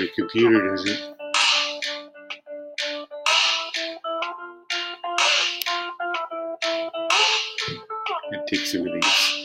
My 0.00 0.08
computer 0.16 0.66
doesn't. 0.70 0.98
It 8.32 8.46
takes 8.48 8.72
some 8.72 8.86
of 8.86 8.94
these. 8.94 9.39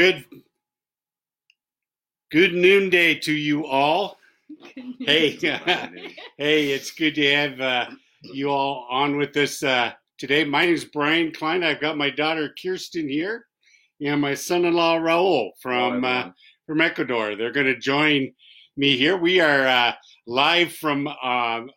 Good 0.00 0.24
good 2.30 2.54
noonday 2.54 3.14
to 3.14 3.34
you 3.34 3.66
all. 3.66 4.16
Hey, 4.98 5.32
hey, 6.38 6.70
it's 6.70 6.90
good 6.90 7.14
to 7.16 7.34
have 7.34 7.60
uh, 7.60 7.86
you 8.22 8.48
all 8.48 8.86
on 8.90 9.18
with 9.18 9.36
us 9.36 9.62
uh, 9.62 9.92
today. 10.16 10.42
My 10.44 10.64
name 10.64 10.74
is 10.74 10.86
Brian 10.86 11.32
Klein. 11.32 11.62
I've 11.62 11.82
got 11.82 11.98
my 11.98 12.08
daughter 12.08 12.54
Kirsten 12.62 13.10
here, 13.10 13.44
and 14.00 14.22
my 14.22 14.32
son-in-law 14.32 15.00
Raul 15.00 15.50
from 15.60 16.02
uh, 16.02 16.30
from 16.66 16.80
Ecuador. 16.80 17.36
They're 17.36 17.52
going 17.52 17.66
to 17.66 17.78
join 17.78 18.32
me 18.78 18.96
here. 18.96 19.18
We 19.18 19.40
are 19.40 19.66
uh, 19.66 19.92
live 20.26 20.72
from 20.72 21.08
uh, 21.08 21.12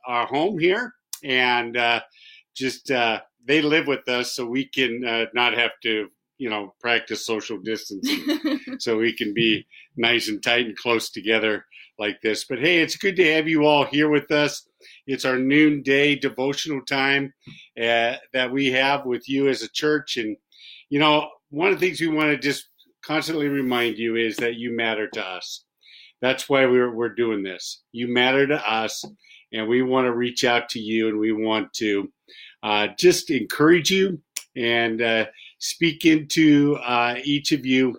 our 0.08 0.28
home 0.28 0.58
here, 0.58 0.94
and 1.26 1.76
uh, 1.76 2.00
just 2.56 2.90
uh, 2.90 3.20
they 3.46 3.62
live 3.62 3.88
with 3.88 4.08
us, 4.08 4.32
so 4.32 4.46
we 4.46 4.64
can 4.64 5.04
uh, 5.06 5.26
not 5.34 5.58
have 5.58 5.72
to, 5.82 6.08
you 6.44 6.50
know, 6.50 6.76
practice 6.82 7.26
social 7.26 7.58
distancing, 7.58 8.60
so 8.78 8.98
we 8.98 9.16
can 9.16 9.34
be 9.34 9.66
nice 9.96 10.28
and 10.28 10.44
tight 10.44 10.66
and 10.66 10.76
close 10.76 11.10
together 11.10 11.66
like 11.98 12.20
this. 12.22 12.44
But 12.44 12.60
hey, 12.60 12.82
it's 12.82 12.98
good 12.98 13.16
to 13.16 13.34
have 13.34 13.48
you 13.48 13.64
all 13.64 13.86
here 13.86 14.10
with 14.10 14.30
us. 14.30 14.68
It's 15.08 15.24
our 15.24 15.40
noonday 15.40 16.16
devotional 16.16 16.82
time 16.82 17.34
uh, 17.82 18.16
that 18.34 18.52
we 18.52 18.74
have 18.74 19.06
with 19.06 19.30
you 19.30 19.48
as 19.48 19.64
a 19.64 19.72
church, 19.72 20.18
and 20.18 20.36
you 20.90 21.00
know, 21.00 21.30
one 21.50 21.72
of 21.72 21.80
the 21.80 21.88
things 21.88 22.02
we 22.02 22.08
want 22.08 22.32
to 22.32 22.38
just 22.38 22.68
constantly 23.06 23.48
remind 23.48 23.98
you 23.98 24.18
is 24.18 24.36
that 24.36 24.56
you 24.56 24.76
matter 24.76 25.08
to 25.14 25.26
us. 25.26 25.64
That's 26.22 26.50
why 26.50 26.66
we're 26.66 26.94
we're 26.94 27.16
doing 27.16 27.44
this. 27.44 27.84
You 27.94 28.14
matter 28.14 28.46
to 28.48 28.70
us, 28.70 29.06
and 29.54 29.70
we 29.70 29.82
want 29.82 30.08
to 30.08 30.14
reach 30.14 30.44
out 30.44 30.68
to 30.72 30.80
you, 30.80 31.08
and 31.08 31.20
we 31.20 31.32
want 31.32 31.72
to 31.76 32.12
uh, 32.64 32.90
just 33.00 33.32
encourage 33.32 33.92
you 33.92 34.20
and 34.58 35.02
uh, 35.02 35.26
speak 35.64 36.06
into 36.06 36.76
uh, 36.84 37.16
each 37.24 37.54
of 37.54 37.66
you 37.66 37.98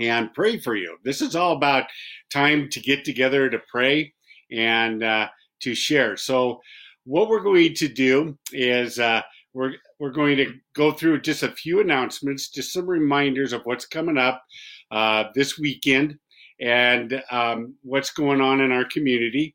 and 0.00 0.32
pray 0.32 0.58
for 0.58 0.74
you. 0.74 0.96
This 1.04 1.20
is 1.20 1.36
all 1.36 1.52
about 1.52 1.84
time 2.32 2.68
to 2.70 2.80
get 2.80 3.04
together 3.04 3.50
to 3.50 3.60
pray 3.70 4.12
and 4.50 5.04
uh, 5.04 5.28
to 5.60 5.74
share. 5.74 6.16
So, 6.16 6.60
what 7.04 7.28
we're 7.28 7.42
going 7.42 7.74
to 7.74 7.88
do 7.88 8.38
is 8.52 8.98
uh, 8.98 9.20
we're 9.52 9.74
we're 9.98 10.12
going 10.12 10.38
to 10.38 10.54
go 10.74 10.92
through 10.92 11.20
just 11.20 11.42
a 11.42 11.52
few 11.52 11.80
announcements, 11.80 12.48
just 12.48 12.72
some 12.72 12.86
reminders 12.86 13.52
of 13.52 13.62
what's 13.64 13.86
coming 13.86 14.16
up 14.18 14.42
uh, 14.90 15.24
this 15.34 15.58
weekend 15.58 16.18
and 16.60 17.22
um, 17.30 17.74
what's 17.82 18.12
going 18.12 18.40
on 18.40 18.60
in 18.60 18.72
our 18.72 18.86
community, 18.86 19.54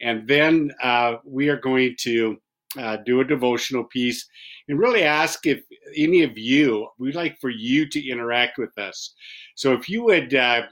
and 0.00 0.26
then 0.26 0.72
uh, 0.82 1.16
we 1.24 1.48
are 1.48 1.60
going 1.60 1.94
to 2.00 2.38
uh, 2.78 2.98
do 3.04 3.20
a 3.20 3.24
devotional 3.24 3.84
piece 3.84 4.26
and 4.68 4.78
really 4.78 5.02
ask 5.02 5.46
if 5.46 5.62
any 5.96 6.22
of 6.22 6.36
you 6.36 6.88
we'd 6.98 7.14
like 7.14 7.38
for 7.40 7.50
you 7.50 7.88
to 7.88 8.08
interact 8.08 8.58
with 8.58 8.76
us. 8.78 9.14
So 9.54 9.72
if 9.72 9.88
you 9.88 10.04
would 10.04 10.34
uh, 10.34 10.62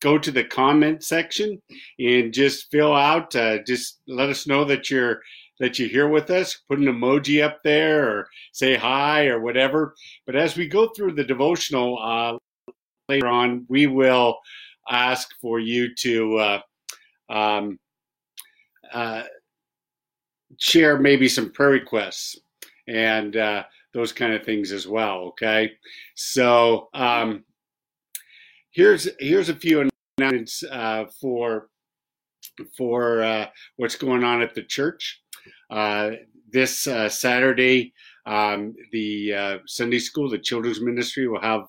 go 0.00 0.18
to 0.18 0.30
the 0.30 0.44
comment 0.44 1.02
section 1.02 1.60
and 1.98 2.32
just 2.32 2.70
fill 2.70 2.94
out, 2.94 3.34
uh, 3.34 3.58
just 3.66 4.00
let 4.06 4.28
us 4.28 4.46
know 4.46 4.64
that 4.64 4.90
you're 4.90 5.20
that 5.58 5.78
you're 5.78 5.88
here 5.88 6.08
with 6.08 6.30
us. 6.30 6.58
Put 6.68 6.78
an 6.78 6.84
emoji 6.84 7.42
up 7.42 7.60
there 7.64 8.08
or 8.08 8.28
say 8.52 8.76
hi 8.76 9.26
or 9.28 9.40
whatever. 9.40 9.94
But 10.26 10.36
as 10.36 10.56
we 10.56 10.68
go 10.68 10.88
through 10.88 11.14
the 11.14 11.24
devotional 11.24 11.98
uh, 11.98 12.36
later 13.08 13.28
on, 13.28 13.64
we 13.68 13.86
will 13.86 14.38
ask 14.88 15.28
for 15.40 15.58
you 15.58 15.94
to 15.94 16.36
uh, 16.36 16.60
um, 17.30 17.78
uh, 18.92 19.22
share 20.58 20.98
maybe 20.98 21.28
some 21.28 21.52
prayer 21.52 21.70
requests 21.70 22.38
and 22.88 23.36
uh, 23.36 23.64
those 23.92 24.12
kind 24.12 24.32
of 24.32 24.44
things 24.44 24.72
as 24.72 24.86
well. 24.86 25.18
Okay, 25.28 25.72
so 26.14 26.88
um, 26.94 27.44
here's 28.70 29.08
here's 29.18 29.48
a 29.48 29.54
few 29.54 29.88
announcements 30.18 30.62
uh, 30.70 31.04
for 31.20 31.68
for 32.76 33.22
uh, 33.22 33.46
what's 33.76 33.96
going 33.96 34.24
on 34.24 34.42
at 34.42 34.54
the 34.54 34.62
church. 34.62 35.22
Uh, 35.70 36.12
this 36.52 36.86
uh, 36.86 37.08
Saturday, 37.08 37.92
um, 38.24 38.74
the 38.92 39.34
uh, 39.34 39.58
Sunday 39.66 39.98
school, 39.98 40.30
the 40.30 40.38
children's 40.38 40.80
ministry 40.80 41.26
will 41.26 41.40
have 41.40 41.66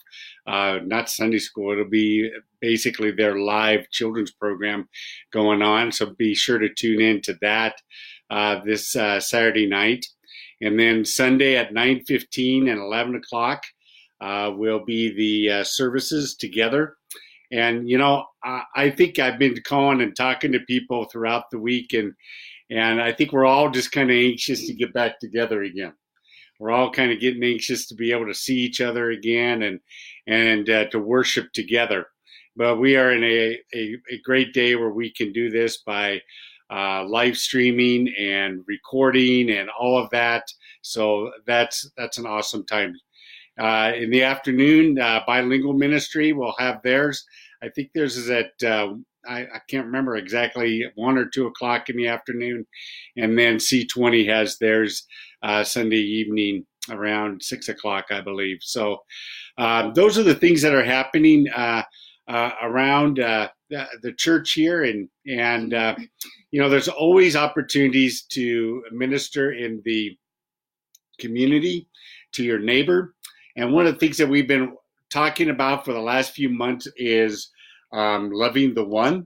not 0.86 1.10
Sunday 1.10 1.40
school. 1.40 1.72
It'll 1.72 1.90
be 1.90 2.30
basically 2.62 3.12
their 3.12 3.40
live 3.40 3.90
children's 3.90 4.32
program 4.32 4.88
going 5.32 5.62
on. 5.62 5.92
So 5.92 6.14
be 6.18 6.36
sure 6.36 6.60
to 6.60 6.74
tune 6.74 7.02
in 7.02 7.22
to 7.24 7.38
that 7.42 7.82
uh, 8.30 8.62
this 8.66 8.96
uh, 8.96 9.20
Saturday 9.20 9.68
night, 9.68 10.06
and 10.62 10.80
then 10.80 11.06
Sunday 11.06 11.56
at 11.56 11.74
nine 11.74 12.04
fifteen 12.06 12.68
and 12.68 12.80
eleven 12.80 13.16
o'clock 13.16 13.64
uh, 14.22 14.52
will 14.56 14.84
be 14.84 15.14
the 15.16 15.60
uh, 15.60 15.64
services 15.64 16.36
together. 16.36 16.96
And 17.52 17.90
you 17.90 17.98
know, 17.98 18.26
I, 18.44 18.64
I, 18.76 18.90
think 18.90 19.20
I've 19.20 19.40
been 19.40 19.56
calling 19.66 20.02
and 20.02 20.16
talking 20.16 20.52
to 20.52 20.60
people 20.62 21.06
throughout 21.06 21.50
the 21.52 21.60
week, 21.60 21.94
and 21.94 22.14
and 22.70 23.02
I 23.02 23.14
think 23.14 23.32
we're 23.32 23.46
all 23.46 23.70
just 23.70 23.92
kind 23.92 24.10
of 24.10 24.18
anxious 24.18 24.68
to 24.68 24.74
get 24.74 24.94
back 24.94 25.20
together 25.20 25.64
again. 25.64 25.94
We're 26.60 26.72
all 26.72 26.92
kind 26.92 27.12
of 27.12 27.20
getting 27.20 27.44
anxious 27.44 27.88
to 27.88 27.96
be 27.96 28.12
able 28.12 28.26
to 28.26 28.34
see 28.34 28.58
each 28.58 28.82
other 28.82 29.12
again 29.12 29.64
and 29.64 29.80
and 30.26 30.70
uh, 30.70 30.86
to 30.90 31.00
worship 31.00 31.54
together. 31.54 32.08
But 32.56 32.80
we 32.80 32.96
are 32.96 33.12
in 33.12 33.24
a, 33.24 33.60
a, 33.76 33.96
a 34.12 34.22
great 34.24 34.52
day 34.52 34.76
where 34.76 34.90
we 34.90 35.14
can 35.14 35.32
do 35.32 35.52
this 35.52 35.78
by 35.78 36.22
uh, 36.70 37.06
live 37.06 37.38
streaming 37.38 38.14
and 38.20 38.64
recording 38.68 39.50
and 39.52 39.70
all 39.70 39.98
of 39.98 40.10
that. 40.10 40.44
So 40.82 41.32
that's 41.46 41.90
that's 41.98 42.18
an 42.18 42.26
awesome 42.26 42.66
time. 42.66 42.94
Uh, 43.60 43.92
in 43.96 44.12
the 44.12 44.24
afternoon, 44.24 45.00
uh, 45.00 45.22
bilingual 45.26 45.74
ministry 45.74 46.34
will 46.34 46.54
have 46.60 46.82
theirs. 46.84 47.26
I 47.64 47.70
think 47.70 47.92
theirs 47.94 48.16
is 48.16 48.30
at 48.30 48.52
uh, 48.64 48.94
I, 49.28 49.42
I, 49.42 49.62
can't 49.68 49.88
remember 49.88 50.16
exactly 50.16 50.86
one 50.96 51.18
or 51.18 51.26
two 51.26 51.48
o'clock 51.48 51.90
in 51.90 51.98
the 51.98 52.08
afternoon, 52.08 52.66
and 53.18 53.38
then 53.38 53.58
C20 53.58 54.28
has 54.28 54.58
theirs 54.58 55.06
uh, 55.42 55.64
Sunday 55.64 55.98
evening 55.98 56.66
around 56.90 57.42
six 57.42 57.68
o'clock, 57.68 58.06
I 58.12 58.22
believe. 58.22 58.60
So 58.62 59.00
those 59.58 60.18
are 60.18 60.24
the 60.24 60.36
things 60.36 60.62
that 60.62 60.76
are 60.76 60.84
happening 60.84 61.48
around 62.28 63.18
the 63.18 64.14
church 64.18 64.54
here, 64.54 64.84
and 64.84 65.10
and 65.26 65.72
you 66.52 66.62
know, 66.62 66.70
there's 66.70 66.88
always 66.88 67.36
opportunities 67.36 68.24
to 68.24 68.84
minister 68.92 69.54
in 69.54 69.82
the 69.86 70.18
community 71.20 71.88
to 72.34 72.44
your 72.44 72.60
neighbor. 72.60 73.16
And 73.56 73.74
one 73.74 73.88
of 73.88 73.94
the 73.94 74.00
things 74.00 74.18
that 74.18 74.30
we've 74.30 74.48
been 74.48 74.76
talking 75.10 75.50
about 75.50 75.84
for 75.84 75.94
the 75.94 76.00
last 76.00 76.32
few 76.32 76.50
months 76.50 76.88
is 76.96 77.50
um, 77.92 78.32
loving 78.32 78.74
the 78.74 78.84
one 78.84 79.26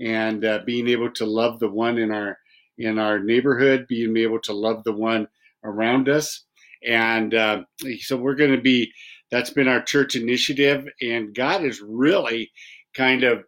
and 0.00 0.44
uh, 0.44 0.60
being 0.64 0.88
able 0.88 1.10
to 1.12 1.24
love 1.26 1.60
the 1.60 1.68
one 1.68 1.98
in 1.98 2.10
our 2.10 2.38
in 2.78 2.98
our 2.98 3.18
neighborhood, 3.18 3.86
being 3.88 4.16
able 4.16 4.40
to 4.40 4.54
love 4.54 4.82
the 4.84 4.92
one 4.92 5.28
around 5.64 6.08
us. 6.08 6.44
And 6.86 7.34
uh, 7.34 7.62
so 8.00 8.16
we're 8.16 8.34
going 8.34 8.56
to 8.56 8.60
be, 8.60 8.90
that's 9.30 9.50
been 9.50 9.68
our 9.68 9.82
church 9.82 10.16
initiative. 10.16 10.88
And 11.00 11.34
God 11.34 11.62
has 11.62 11.80
really 11.80 12.50
kind 12.94 13.24
of 13.24 13.44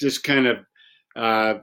just 0.00 0.22
kind 0.22 0.46
of 0.46 0.58
uh, 1.16 1.54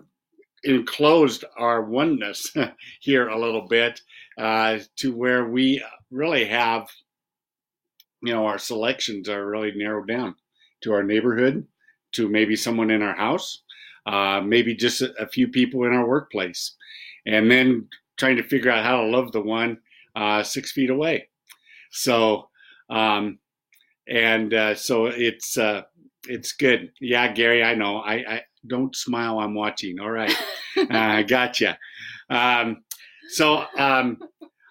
enclosed 0.64 1.46
our 1.58 1.84
oneness 1.84 2.54
here 3.00 3.30
a 3.30 3.40
little 3.40 3.68
bit 3.68 4.02
uh, 4.38 4.80
to 4.98 5.16
where 5.16 5.46
we 5.46 5.84
really 6.12 6.46
have, 6.46 6.90
you 8.22 8.34
know, 8.34 8.46
our 8.46 8.58
selections 8.58 9.30
are 9.30 9.48
really 9.48 9.72
narrowed 9.76 10.08
down 10.08 10.36
to 10.82 10.94
our 10.94 11.04
neighborhood, 11.04 11.66
to 12.14 12.28
maybe 12.28 12.56
someone 12.56 12.92
in 12.92 13.02
our 13.02 13.16
house, 13.16 13.64
uh, 14.06 14.42
maybe 14.42 14.76
just 14.76 15.02
a, 15.02 15.14
a, 15.22 15.28
few 15.28 15.48
people 15.48 15.84
in 15.86 15.94
our 15.94 16.08
workplace, 16.08 16.76
and 17.26 17.50
then 17.50 17.88
trying 18.18 18.36
to 18.36 18.44
figure 18.44 18.70
out 18.70 18.86
how 18.86 19.02
to 19.02 19.08
love 19.08 19.32
the 19.32 19.42
one 19.42 19.78
uh, 20.16 20.44
six 20.44 20.72
feet 20.72 20.90
away. 20.90 21.28
So, 21.92 22.50
um, 22.90 23.40
and 24.08 24.54
uh, 24.54 24.76
so 24.76 25.06
it's 25.08 25.58
uh, 25.58 25.84
it's 26.28 26.54
good. 26.54 26.92
Yeah, 27.00 27.32
Gary, 27.32 27.64
I 27.64 27.76
know. 27.76 27.98
I, 27.98 28.14
I 28.14 28.42
don't 28.68 28.96
smile. 28.96 29.40
I'm 29.40 29.56
watching. 29.56 30.00
All 30.00 30.12
right, 30.12 30.36
I 30.90 31.24
gotcha. 31.28 31.78
Um, 32.30 32.84
so 33.30 33.64
um, 33.78 34.18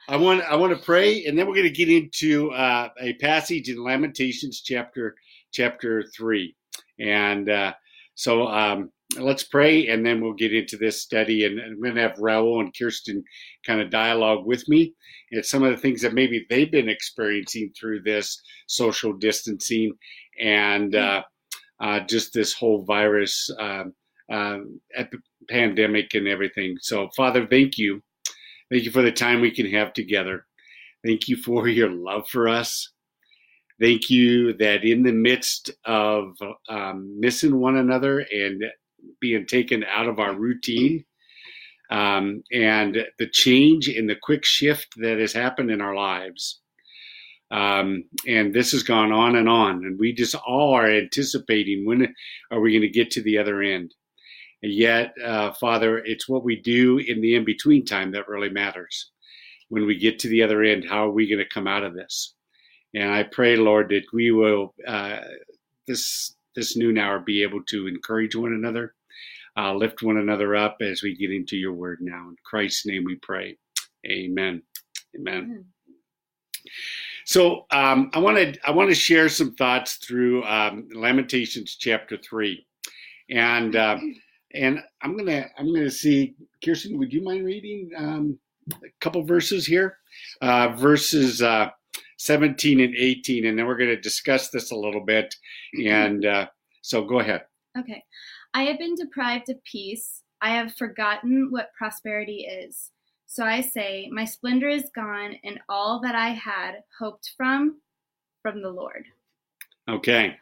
I 0.08 0.16
want 0.16 0.42
I 0.42 0.56
want 0.56 0.76
to 0.76 0.84
pray, 0.84 1.24
and 1.24 1.38
then 1.38 1.46
we're 1.46 1.54
going 1.54 1.64
to 1.64 1.70
get 1.70 1.88
into 1.88 2.50
uh, 2.52 2.88
a 3.00 3.14
passage 3.14 3.68
in 3.68 3.82
Lamentations 3.82 4.60
chapter 4.60 5.14
chapter 5.52 6.04
three, 6.16 6.56
and 6.98 7.48
uh, 7.48 7.72
so 8.14 8.46
um, 8.48 8.90
let's 9.18 9.44
pray 9.44 9.88
and 9.88 10.04
then 10.04 10.20
we'll 10.20 10.32
get 10.32 10.54
into 10.54 10.76
this 10.76 11.02
study. 11.02 11.44
And 11.44 11.60
I'm 11.60 11.80
going 11.80 11.94
to 11.94 12.00
have 12.00 12.14
Raul 12.14 12.60
and 12.60 12.74
Kirsten 12.76 13.22
kind 13.66 13.80
of 13.80 13.90
dialogue 13.90 14.46
with 14.46 14.68
me. 14.68 14.94
And 15.30 15.44
some 15.44 15.62
of 15.62 15.70
the 15.70 15.76
things 15.76 16.02
that 16.02 16.14
maybe 16.14 16.46
they've 16.48 16.70
been 16.70 16.88
experiencing 16.88 17.72
through 17.78 18.02
this 18.02 18.40
social 18.66 19.12
distancing 19.12 19.92
and 20.40 20.94
uh, 20.94 21.22
uh, 21.80 22.00
just 22.00 22.32
this 22.32 22.52
whole 22.54 22.84
virus 22.84 23.50
uh, 23.58 23.84
pandemic 25.48 26.14
and 26.14 26.28
everything. 26.28 26.76
So, 26.80 27.08
Father, 27.16 27.46
thank 27.46 27.78
you. 27.78 28.02
Thank 28.70 28.84
you 28.84 28.90
for 28.90 29.02
the 29.02 29.12
time 29.12 29.40
we 29.40 29.50
can 29.50 29.70
have 29.70 29.92
together. 29.92 30.46
Thank 31.04 31.28
you 31.28 31.36
for 31.36 31.68
your 31.68 31.90
love 31.90 32.28
for 32.28 32.48
us. 32.48 32.90
Thank 33.80 34.08
you 34.08 34.52
that 34.54 34.84
in 34.84 35.02
the 35.02 35.12
midst 35.12 35.70
of 35.84 36.36
um, 36.68 37.18
missing 37.18 37.58
one 37.58 37.76
another 37.76 38.20
and 38.20 38.62
being 39.20 39.46
taken 39.46 39.84
out 39.84 40.08
of 40.08 40.18
our 40.18 40.34
routine. 40.34 41.04
Um, 41.90 42.42
and 42.52 43.06
the 43.18 43.28
change 43.28 43.88
in 43.88 44.06
the 44.06 44.16
quick 44.20 44.44
shift 44.44 44.88
that 44.96 45.18
has 45.18 45.32
happened 45.32 45.70
in 45.70 45.80
our 45.80 45.94
lives. 45.94 46.60
Um, 47.50 48.04
and 48.26 48.52
this 48.52 48.72
has 48.72 48.82
gone 48.82 49.12
on 49.12 49.36
and 49.36 49.48
on, 49.48 49.84
and 49.84 49.98
we 49.98 50.12
just 50.12 50.34
all 50.34 50.74
are 50.74 50.90
anticipating 50.90 51.86
when 51.86 52.14
are 52.50 52.60
we 52.60 52.72
going 52.72 52.82
to 52.82 52.88
get 52.88 53.10
to 53.12 53.22
the 53.22 53.38
other 53.38 53.62
end. 53.62 53.94
And 54.62 54.72
yet, 54.72 55.14
uh, 55.22 55.52
Father, 55.52 55.98
it's 55.98 56.28
what 56.28 56.42
we 56.42 56.56
do 56.56 56.98
in 56.98 57.20
the 57.20 57.34
in 57.34 57.44
between 57.44 57.84
time 57.84 58.12
that 58.12 58.28
really 58.28 58.48
matters. 58.48 59.10
When 59.68 59.86
we 59.86 59.98
get 59.98 60.18
to 60.20 60.28
the 60.28 60.42
other 60.42 60.62
end, 60.62 60.86
how 60.88 61.06
are 61.06 61.12
we 61.12 61.28
going 61.28 61.38
to 61.38 61.54
come 61.54 61.66
out 61.66 61.84
of 61.84 61.94
this? 61.94 62.34
And 62.94 63.10
I 63.12 63.24
pray, 63.24 63.56
Lord, 63.56 63.90
that 63.90 64.04
we 64.12 64.30
will 64.30 64.74
uh, 64.86 65.20
this 65.86 66.34
this 66.54 66.76
noon 66.76 66.98
hour 66.98 67.18
be 67.18 67.42
able 67.42 67.62
to 67.64 67.86
encourage 67.86 68.34
one 68.34 68.52
another, 68.52 68.94
uh, 69.56 69.74
lift 69.74 70.02
one 70.02 70.18
another 70.18 70.54
up 70.54 70.78
as 70.80 71.02
we 71.02 71.16
get 71.16 71.30
into 71.30 71.56
your 71.56 71.72
word 71.72 71.98
now. 72.00 72.28
In 72.28 72.36
Christ's 72.44 72.86
name 72.86 73.04
we 73.04 73.16
pray. 73.16 73.56
Amen. 74.06 74.62
Amen. 75.18 75.64
So 77.26 77.66
um, 77.70 78.10
I 78.12 78.18
want 78.18 78.36
to 78.36 78.58
I 78.66 78.70
want 78.70 78.90
to 78.90 78.94
share 78.94 79.28
some 79.28 79.54
thoughts 79.54 79.96
through 79.96 80.44
um, 80.44 80.88
Lamentations 80.94 81.76
chapter 81.76 82.18
three, 82.18 82.66
and 83.30 83.74
uh, 83.76 83.98
and 84.54 84.80
I'm 85.02 85.16
gonna 85.16 85.46
I'm 85.58 85.72
gonna 85.74 85.90
see 85.90 86.34
Kirsten. 86.62 86.98
Would 86.98 87.12
you 87.12 87.22
mind 87.22 87.44
reading 87.44 87.90
um, 87.96 88.38
a 88.72 88.88
couple 89.00 89.22
verses 89.24 89.66
here? 89.66 89.98
Uh, 90.42 90.68
verses 90.76 91.40
uh, 91.40 91.70
17 92.18 92.80
and 92.80 92.94
18, 92.94 93.46
and 93.46 93.58
then 93.58 93.66
we're 93.66 93.76
going 93.76 93.90
to 93.90 94.00
discuss 94.00 94.50
this 94.50 94.70
a 94.70 94.76
little 94.76 95.04
bit. 95.04 95.34
Mm-hmm. 95.76 95.88
And 95.88 96.26
uh, 96.26 96.46
so 96.82 97.04
go 97.04 97.20
ahead. 97.20 97.42
Okay. 97.78 98.04
I 98.52 98.64
have 98.64 98.78
been 98.78 98.94
deprived 98.94 99.48
of 99.48 99.62
peace. 99.64 100.22
I 100.40 100.50
have 100.50 100.74
forgotten 100.74 101.48
what 101.50 101.72
prosperity 101.76 102.46
is. 102.46 102.90
So 103.26 103.44
I 103.44 103.62
say, 103.62 104.08
My 104.12 104.24
splendor 104.24 104.68
is 104.68 104.90
gone, 104.94 105.36
and 105.42 105.58
all 105.68 106.00
that 106.02 106.14
I 106.14 106.28
had 106.28 106.82
hoped 106.98 107.32
from, 107.36 107.80
from 108.42 108.62
the 108.62 108.70
Lord. 108.70 109.04
Okay. 109.88 110.36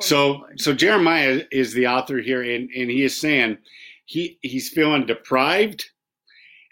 So 0.00 0.46
so 0.56 0.72
Jeremiah 0.72 1.42
is 1.50 1.74
the 1.74 1.86
author 1.86 2.18
here, 2.18 2.42
and, 2.42 2.70
and 2.70 2.90
he 2.90 3.02
is 3.02 3.20
saying 3.20 3.58
he 4.04 4.38
he's 4.42 4.68
feeling 4.68 5.06
deprived 5.06 5.84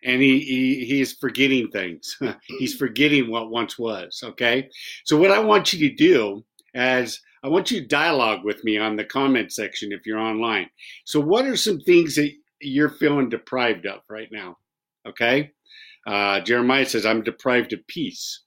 and 0.04 0.22
he, 0.22 0.40
he 0.40 0.84
he's 0.84 1.12
forgetting 1.12 1.70
things. 1.70 2.16
he's 2.58 2.74
forgetting 2.74 3.30
what 3.30 3.50
once 3.50 3.78
was. 3.78 4.20
Okay, 4.22 4.68
so 5.04 5.16
what 5.16 5.30
I 5.30 5.38
want 5.38 5.72
you 5.72 5.88
to 5.88 5.94
do 5.94 6.44
as 6.74 7.20
I 7.42 7.48
want 7.48 7.70
you 7.70 7.80
to 7.80 7.86
dialogue 7.86 8.44
with 8.44 8.62
me 8.64 8.78
on 8.78 8.96
the 8.96 9.04
comment 9.04 9.52
section 9.52 9.92
if 9.92 10.06
you're 10.06 10.18
online. 10.18 10.68
So, 11.04 11.20
what 11.20 11.46
are 11.46 11.56
some 11.56 11.80
things 11.80 12.16
that 12.16 12.30
you're 12.60 12.90
feeling 12.90 13.28
deprived 13.28 13.86
of 13.86 14.00
right 14.08 14.28
now? 14.30 14.58
Okay, 15.06 15.52
uh, 16.06 16.40
Jeremiah 16.40 16.86
says, 16.86 17.06
"I'm 17.06 17.22
deprived 17.22 17.72
of 17.72 17.86
peace." 17.86 18.42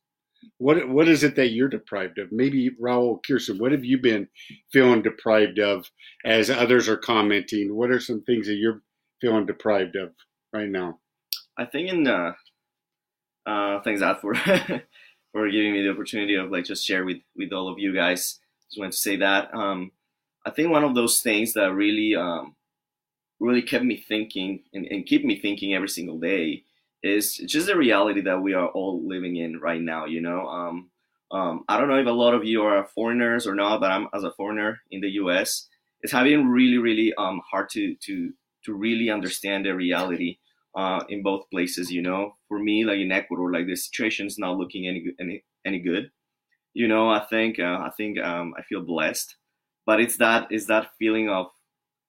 What 0.57 0.89
what 0.89 1.07
is 1.07 1.23
it 1.23 1.35
that 1.37 1.51
you're 1.51 1.69
deprived 1.69 2.19
of? 2.19 2.31
Maybe 2.31 2.69
Raul 2.81 3.19
Kirsten, 3.25 3.57
what 3.57 3.71
have 3.71 3.85
you 3.85 3.97
been 3.97 4.27
feeling 4.71 5.01
deprived 5.01 5.59
of 5.59 5.89
as 6.25 6.49
others 6.49 6.89
are 6.89 6.97
commenting? 6.97 7.75
What 7.75 7.89
are 7.91 7.99
some 7.99 8.21
things 8.23 8.47
that 8.47 8.55
you're 8.55 8.81
feeling 9.21 9.45
deprived 9.45 9.95
of 9.95 10.11
right 10.51 10.69
now? 10.69 10.99
I 11.57 11.65
think 11.65 11.89
in 11.89 12.07
uh, 12.07 12.33
uh, 13.45 13.81
thanks 13.81 14.01
God 14.01 14.19
for 14.19 14.35
for 15.31 15.49
giving 15.49 15.73
me 15.73 15.83
the 15.83 15.91
opportunity 15.91 16.35
of 16.35 16.51
like 16.51 16.65
just 16.65 16.85
share 16.85 17.05
with 17.05 17.17
with 17.35 17.51
all 17.51 17.69
of 17.69 17.79
you 17.79 17.93
guys. 17.93 18.39
Just 18.69 18.79
wanted 18.79 18.93
to 18.93 18.97
say 18.97 19.17
that. 19.17 19.53
Um, 19.53 19.91
I 20.45 20.51
think 20.51 20.69
one 20.69 20.83
of 20.83 20.95
those 20.95 21.21
things 21.21 21.53
that 21.53 21.73
really 21.73 22.15
um, 22.15 22.55
really 23.39 23.61
kept 23.61 23.85
me 23.85 23.97
thinking 23.97 24.63
and, 24.73 24.85
and 24.85 25.05
keep 25.05 25.23
me 25.23 25.39
thinking 25.39 25.73
every 25.73 25.89
single 25.89 26.19
day 26.19 26.63
is 27.03 27.35
just 27.35 27.67
the 27.67 27.75
reality 27.75 28.21
that 28.21 28.41
we 28.41 28.53
are 28.53 28.69
all 28.69 29.05
living 29.05 29.35
in 29.35 29.59
right 29.59 29.81
now. 29.81 30.05
You 30.05 30.21
know, 30.21 30.47
um, 30.47 30.89
um, 31.31 31.65
I 31.67 31.77
don't 31.77 31.89
know 31.89 31.99
if 31.99 32.07
a 32.07 32.11
lot 32.11 32.33
of 32.33 32.45
you 32.45 32.63
are 32.63 32.87
foreigners 32.95 33.45
or 33.45 33.55
not, 33.55 33.81
but 33.81 33.91
I'm 33.91 34.07
as 34.13 34.23
a 34.23 34.31
foreigner 34.31 34.79
in 34.91 35.01
the 35.01 35.09
U.S. 35.11 35.67
It's 36.01 36.13
having 36.13 36.47
really, 36.47 36.77
really 36.77 37.13
um, 37.17 37.41
hard 37.49 37.69
to 37.71 37.95
to 37.95 38.31
to 38.65 38.73
really 38.73 39.09
understand 39.09 39.65
the 39.65 39.75
reality 39.75 40.37
uh, 40.75 41.03
in 41.09 41.23
both 41.23 41.49
places. 41.49 41.91
You 41.91 42.01
know, 42.01 42.35
for 42.47 42.59
me, 42.59 42.83
like 42.83 42.99
in 42.99 43.11
Ecuador, 43.11 43.51
like 43.51 43.67
the 43.67 43.75
situation 43.75 44.27
is 44.27 44.37
not 44.37 44.57
looking 44.57 44.87
any 44.87 45.05
any 45.19 45.43
any 45.65 45.79
good. 45.79 46.11
You 46.73 46.87
know, 46.87 47.09
I 47.09 47.19
think 47.19 47.59
uh, 47.59 47.79
I 47.81 47.91
think 47.95 48.19
um, 48.19 48.53
I 48.57 48.63
feel 48.63 48.81
blessed, 48.81 49.35
but 49.85 49.99
it's 49.99 50.17
that 50.17 50.51
is 50.51 50.67
that 50.67 50.91
feeling 50.97 51.29
of 51.29 51.47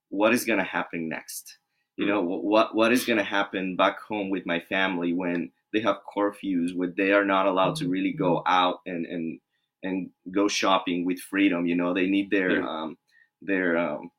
what 0.09 0.33
is 0.33 0.45
gonna 0.45 0.65
happen 0.65 1.09
next. 1.09 1.59
You 1.97 2.07
know, 2.07 2.23
what 2.23 2.75
what 2.75 2.93
is 2.93 3.05
gonna 3.05 3.25
happen 3.25 3.77
back 3.77 4.01
home 4.01 4.29
with 4.29 4.47
my 4.47 4.61
family 4.61 5.13
when 5.13 5.53
they 5.73 5.81
have 5.81 5.99
curfews, 6.17 6.75
where 6.75 6.93
they 6.97 7.13
are 7.13 7.25
not 7.25 7.47
allowed 7.47 7.77
to 7.77 7.89
really 7.89 8.13
go 8.13 8.43
out 8.47 8.81
and 8.87 9.07
and 9.07 9.41
and 9.83 10.11
go 10.33 10.49
shopping 10.49 11.05
with 11.05 11.21
freedom. 11.21 11.67
You 11.67 11.77
know, 11.77 11.95
they 11.95 12.07
need 12.07 12.31
their 12.31 12.61
yeah. 12.61 12.67
um, 12.69 12.97
their 13.43 13.77
um, 13.77 14.11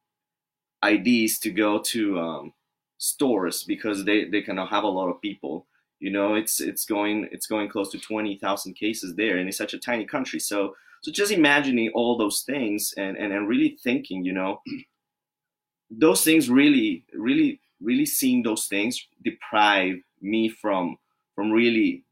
IDs 0.85 1.39
to 1.39 1.51
go 1.51 1.79
to 1.79 2.19
um, 2.19 2.53
stores 2.97 3.63
because 3.63 4.05
they, 4.05 4.25
they 4.25 4.41
cannot 4.41 4.69
have 4.69 4.83
a 4.83 4.87
lot 4.87 5.09
of 5.09 5.21
people. 5.21 5.67
You 5.99 6.11
know, 6.11 6.35
it's 6.35 6.59
it's 6.61 6.85
going 6.85 7.29
it's 7.31 7.47
going 7.47 7.69
close 7.69 7.89
to 7.91 7.99
twenty 7.99 8.37
thousand 8.37 8.73
cases 8.73 9.15
there, 9.15 9.37
and 9.37 9.47
it's 9.47 9.57
such 9.57 9.73
a 9.73 9.79
tiny 9.79 10.05
country. 10.05 10.39
So 10.39 10.75
so 11.01 11.11
just 11.11 11.31
imagining 11.31 11.91
all 11.93 12.17
those 12.17 12.41
things 12.41 12.93
and, 12.97 13.15
and, 13.15 13.31
and 13.31 13.47
really 13.47 13.77
thinking, 13.83 14.25
you 14.25 14.33
know, 14.33 14.61
those 15.89 16.23
things 16.23 16.49
really 16.49 17.05
really 17.13 17.61
really 17.81 18.05
seeing 18.05 18.43
those 18.43 18.65
things 18.67 19.07
deprive 19.23 19.97
me 20.21 20.49
from 20.49 20.97
from 21.35 21.51
really 21.51 22.03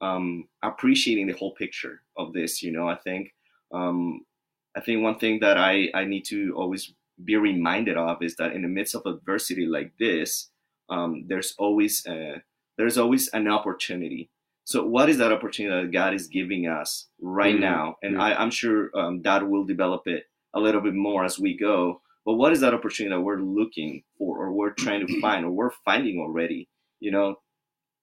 um, 0.00 0.48
appreciating 0.62 1.26
the 1.26 1.32
whole 1.34 1.54
picture 1.54 2.02
of 2.16 2.32
this. 2.32 2.62
You 2.62 2.72
know, 2.72 2.88
I 2.88 2.96
think 2.96 3.32
um, 3.72 4.24
I 4.76 4.80
think 4.80 5.02
one 5.02 5.18
thing 5.18 5.40
that 5.40 5.56
I 5.56 5.90
I 5.94 6.04
need 6.04 6.24
to 6.26 6.54
always 6.56 6.92
be 7.24 7.36
reminded 7.36 7.96
of 7.96 8.22
is 8.22 8.36
that 8.36 8.52
in 8.52 8.62
the 8.62 8.68
midst 8.68 8.94
of 8.94 9.02
adversity 9.06 9.66
like 9.66 9.92
this, 9.98 10.50
um, 10.88 11.24
there's 11.28 11.54
always 11.58 12.04
a, 12.06 12.42
there's 12.78 12.98
always 12.98 13.28
an 13.28 13.48
opportunity. 13.48 14.30
So, 14.64 14.84
what 14.86 15.08
is 15.08 15.18
that 15.18 15.32
opportunity 15.32 15.86
that 15.86 15.92
God 15.92 16.14
is 16.14 16.26
giving 16.28 16.66
us 16.68 17.08
right 17.20 17.56
Mhm. 17.56 17.60
now? 17.60 17.96
And 18.02 18.14
Yeah. 18.14 18.22
I, 18.22 18.42
I'm 18.42 18.50
sure 18.50 18.90
um, 18.96 19.22
that 19.22 19.48
will 19.48 19.64
develop 19.64 20.06
it 20.06 20.24
a 20.54 20.60
little 20.60 20.80
bit 20.80 20.94
more 20.94 21.24
as 21.24 21.38
we 21.38 21.56
go. 21.56 22.00
But 22.24 22.34
what 22.34 22.52
is 22.52 22.60
that 22.60 22.72
opportunity 22.74 23.14
that 23.14 23.20
we're 23.20 23.40
looking 23.40 24.04
for, 24.16 24.38
or 24.38 24.52
we're 24.52 24.74
trying 24.74 25.06
to 25.06 25.20
find, 25.20 25.44
or 25.44 25.50
we're 25.50 25.70
finding 25.84 26.20
already? 26.20 26.68
You 27.00 27.10
know, 27.10 27.36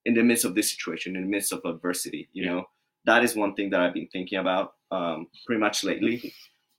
in 0.05 0.13
the 0.13 0.23
midst 0.23 0.45
of 0.45 0.55
this 0.55 0.69
situation, 0.71 1.15
in 1.15 1.21
the 1.23 1.27
midst 1.29 1.53
of 1.53 1.61
adversity. 1.65 2.27
You 2.33 2.43
Yeah. 2.43 2.49
know, 2.51 2.65
that 3.05 3.23
is 3.23 3.35
one 3.35 3.53
thing 3.55 3.69
that 3.71 3.79
I've 3.81 3.93
been 3.93 4.09
thinking 4.09 4.39
about 4.39 4.73
um, 4.91 5.27
pretty 5.45 5.59
much 5.59 5.83
lately. 5.83 6.33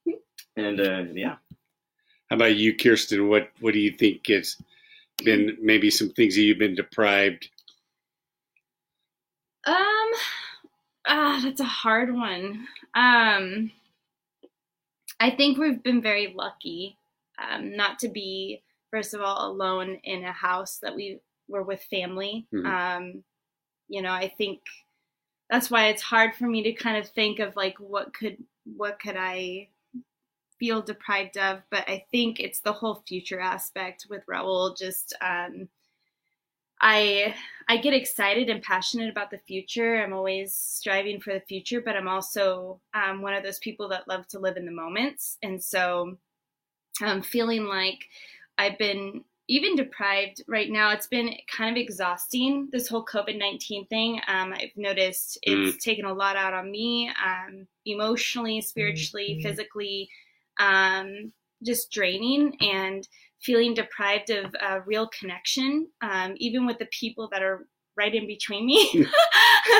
And 0.57 0.81
uh, 0.81 1.05
yeah, 1.15 1.37
How 2.31 2.37
about 2.37 2.57
you, 2.57 2.77
Kirsten? 2.77 3.29
What 3.29 3.51
what 3.61 3.75
do 3.75 3.81
you 3.81 3.91
think 3.91 4.29
has 4.29 4.57
been 5.25 5.59
maybe 5.61 5.91
some 5.91 6.11
things 6.11 6.37
that 6.37 6.43
you've 6.43 6.59
been 6.59 6.77
deprived? 6.77 7.49
Um, 9.67 10.11
ah, 11.07 11.41
that's 11.43 11.61
a 11.61 11.65
hard 11.65 12.15
one. 12.15 12.69
Um, 12.95 13.73
I 15.19 15.31
think 15.31 15.59
we've 15.59 15.83
been 15.83 16.01
very 16.01 16.33
lucky, 16.35 16.97
um, 17.37 17.77
not 17.77 17.99
to 17.99 18.09
be 18.09 18.63
first 18.93 19.13
of 19.13 19.21
all 19.21 19.51
alone 19.51 19.99
in 20.05 20.25
a 20.25 20.33
house 20.33 20.79
that 20.79 20.95
we 20.95 21.19
were 21.49 21.65
with 21.65 21.83
family. 21.83 22.47
Mhm. 22.53 22.67
Um, 22.67 23.25
you 23.89 24.03
know, 24.03 24.13
I 24.13 24.29
think 24.29 24.61
that's 25.51 25.69
why 25.69 25.89
it's 25.89 26.03
hard 26.03 26.35
for 26.37 26.47
me 26.47 26.63
to 26.63 26.73
kind 26.73 26.97
of 26.97 27.09
think 27.09 27.41
of 27.41 27.57
like 27.57 27.79
what 27.81 28.15
could 28.15 28.39
what 28.65 29.01
could 29.01 29.17
I 29.17 29.69
feel 30.61 30.83
deprived 30.83 31.37
of, 31.39 31.63
but 31.71 31.89
I 31.89 32.05
think 32.13 32.39
it's 32.39 32.61
the 32.61 32.73
whole 32.73 33.03
future 33.09 33.41
aspect 33.41 34.07
with 34.09 34.23
Raul. 34.27 34.79
Just 34.79 35.17
um, 35.21 35.69
I 36.81 37.35
I 37.69 37.79
get 37.79 37.95
excited 37.95 38.49
and 38.49 38.63
passionate 38.63 39.11
about 39.11 39.31
the 39.31 39.39
future. 39.39 39.97
I'm 40.01 40.13
always 40.13 40.55
striving 40.55 41.21
for 41.21 41.35
the 41.35 41.41
future, 41.41 41.81
but 41.81 41.97
I'm 41.97 42.09
also 42.09 42.81
um, 42.95 43.23
one 43.23 43.35
of 43.35 43.43
those 43.43 43.59
people 43.59 43.89
that 43.89 44.07
love 44.07 44.29
to 44.29 44.39
live 44.39 44.57
in 44.57 44.67
the 44.67 44.71
moments, 44.71 45.39
and 45.43 45.63
so 45.63 46.19
I'm 47.01 47.23
feeling 47.23 47.65
like 47.65 48.05
I've 48.59 48.79
been 48.79 49.25
even 49.49 49.75
deprived 49.75 50.43
right 50.47 50.71
now. 50.71 50.93
It's 50.93 51.09
been 51.09 51.35
kind 51.51 51.77
of 51.77 51.81
exhausting 51.83 52.69
this 52.71 52.89
whole 52.89 53.05
COVID 53.05 53.37
nineteen 53.39 53.87
thing. 53.87 54.21
Um, 54.29 54.53
I've 54.53 54.77
noticed 54.77 55.39
it's 55.43 55.83
taken 55.85 56.05
a 56.05 56.15
lot 56.15 56.37
out 56.37 56.55
on 56.55 56.71
me, 56.71 57.11
um, 57.25 57.67
emotionally, 57.85 58.61
spiritually, 58.61 59.41
physically, 59.43 60.09
um, 60.61 61.33
just 61.65 61.91
draining 61.91 62.57
and 62.61 63.09
feeling 63.41 63.75
deprived 63.75 64.31
of 64.31 64.55
uh, 64.61 64.81
real 64.87 65.09
connection, 65.09 65.89
um, 66.03 66.35
even 66.37 66.67
with 66.67 66.79
the 66.79 66.89
people 66.91 67.29
that 67.33 67.43
are 67.43 67.67
right 67.97 68.15
in 68.15 68.27
between 68.27 68.67
me. 68.67 69.07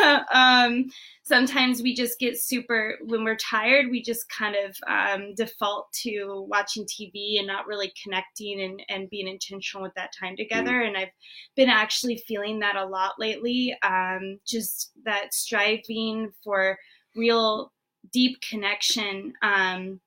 um, 0.35 0.91
sometimes 1.23 1.81
we 1.81 1.95
just 1.95 2.19
get 2.19 2.39
super, 2.39 2.97
when 3.07 3.25
we're 3.25 3.37
tired, 3.37 3.91
we 3.91 4.03
just 4.03 4.29
kind 4.29 4.57
of 4.57 4.77
um, 4.89 5.35
default 5.35 5.91
to 5.93 6.47
watching 6.49 6.85
TV 6.85 7.39
and 7.39 7.47
not 7.47 7.67
really 7.67 7.93
connecting 8.03 8.61
and, 8.61 8.83
and 8.89 9.11
being 9.11 9.29
intentional 9.29 9.83
with 9.83 9.95
that 9.95 10.13
time 10.19 10.37
together. 10.37 10.83
And 10.83 10.97
I've 10.97 11.13
been 11.57 11.71
actually 11.71 12.23
feeling 12.27 12.59
that 12.61 12.77
a 12.77 12.85
lot 12.85 13.13
lately. 13.19 13.77
Um, 13.83 14.39
just 14.47 14.93
that 15.05 15.33
striving 15.33 16.33
for 16.43 16.79
real 17.15 17.73
deep 18.13 18.39
connection. 18.43 19.33
Um, 19.43 20.01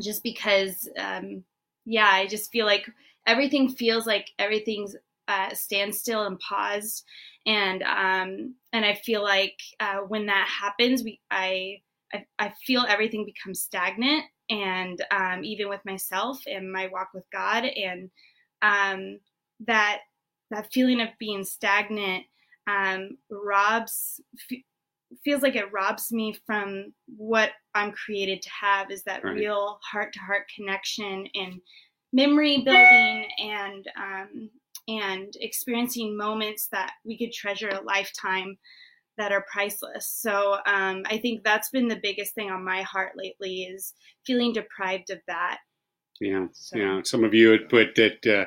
just 0.00 0.22
because, 0.22 0.88
um, 0.98 1.44
yeah, 1.84 2.08
I 2.10 2.26
just 2.26 2.50
feel 2.52 2.66
like 2.66 2.86
everything 3.26 3.68
feels 3.68 4.06
like 4.06 4.30
everything's 4.38 4.96
uh, 5.28 5.54
standstill 5.54 6.26
and 6.26 6.38
paused, 6.38 7.04
and 7.46 7.82
um, 7.82 8.54
and 8.72 8.84
I 8.84 8.94
feel 8.94 9.22
like 9.22 9.58
uh, 9.80 9.98
when 10.08 10.26
that 10.26 10.48
happens, 10.48 11.02
we 11.02 11.20
I, 11.30 11.80
I 12.12 12.26
I 12.38 12.52
feel 12.66 12.84
everything 12.88 13.24
becomes 13.24 13.62
stagnant, 13.62 14.24
and 14.50 15.02
um, 15.10 15.44
even 15.44 15.68
with 15.68 15.80
myself 15.84 16.42
and 16.46 16.70
my 16.72 16.88
walk 16.88 17.08
with 17.14 17.24
God, 17.32 17.64
and 17.64 18.10
um, 18.62 19.20
that 19.66 20.00
that 20.50 20.72
feeling 20.72 21.00
of 21.00 21.08
being 21.18 21.44
stagnant 21.44 22.24
um, 22.66 23.18
robs. 23.30 24.20
Feels 25.24 25.42
like 25.42 25.56
it 25.56 25.72
robs 25.72 26.12
me 26.12 26.36
from 26.46 26.92
what 27.16 27.50
I'm 27.74 27.92
created 27.92 28.40
to 28.42 28.50
have 28.50 28.90
is 28.90 29.02
that 29.04 29.22
Right. 29.24 29.34
real 29.34 29.78
heart 29.90 30.12
to 30.14 30.18
heart 30.20 30.44
connection 30.54 31.26
and 31.34 31.60
memory 32.12 32.62
building 32.62 33.26
and 33.38 33.88
um, 33.96 34.50
and 34.86 35.34
experiencing 35.40 36.16
moments 36.16 36.68
that 36.72 36.92
we 37.04 37.16
could 37.18 37.32
treasure 37.32 37.68
a 37.70 37.82
lifetime 37.82 38.56
that 39.16 39.32
are 39.32 39.46
priceless. 39.50 40.08
So 40.08 40.54
um, 40.66 41.02
I 41.06 41.18
think 41.18 41.44
that's 41.44 41.70
been 41.70 41.88
the 41.88 42.00
biggest 42.02 42.34
thing 42.34 42.50
on 42.50 42.64
my 42.64 42.82
heart 42.82 43.12
lately 43.16 43.62
is 43.62 43.94
feeling 44.26 44.52
deprived 44.52 45.10
of 45.10 45.20
that. 45.28 45.58
Yeah, 46.20 46.46
So. 46.52 46.78
yeah. 46.78 47.00
Some 47.04 47.24
of 47.24 47.32
you 47.34 47.50
had 47.50 47.68
put 47.68 47.94
that 47.94 48.26
uh, 48.26 48.46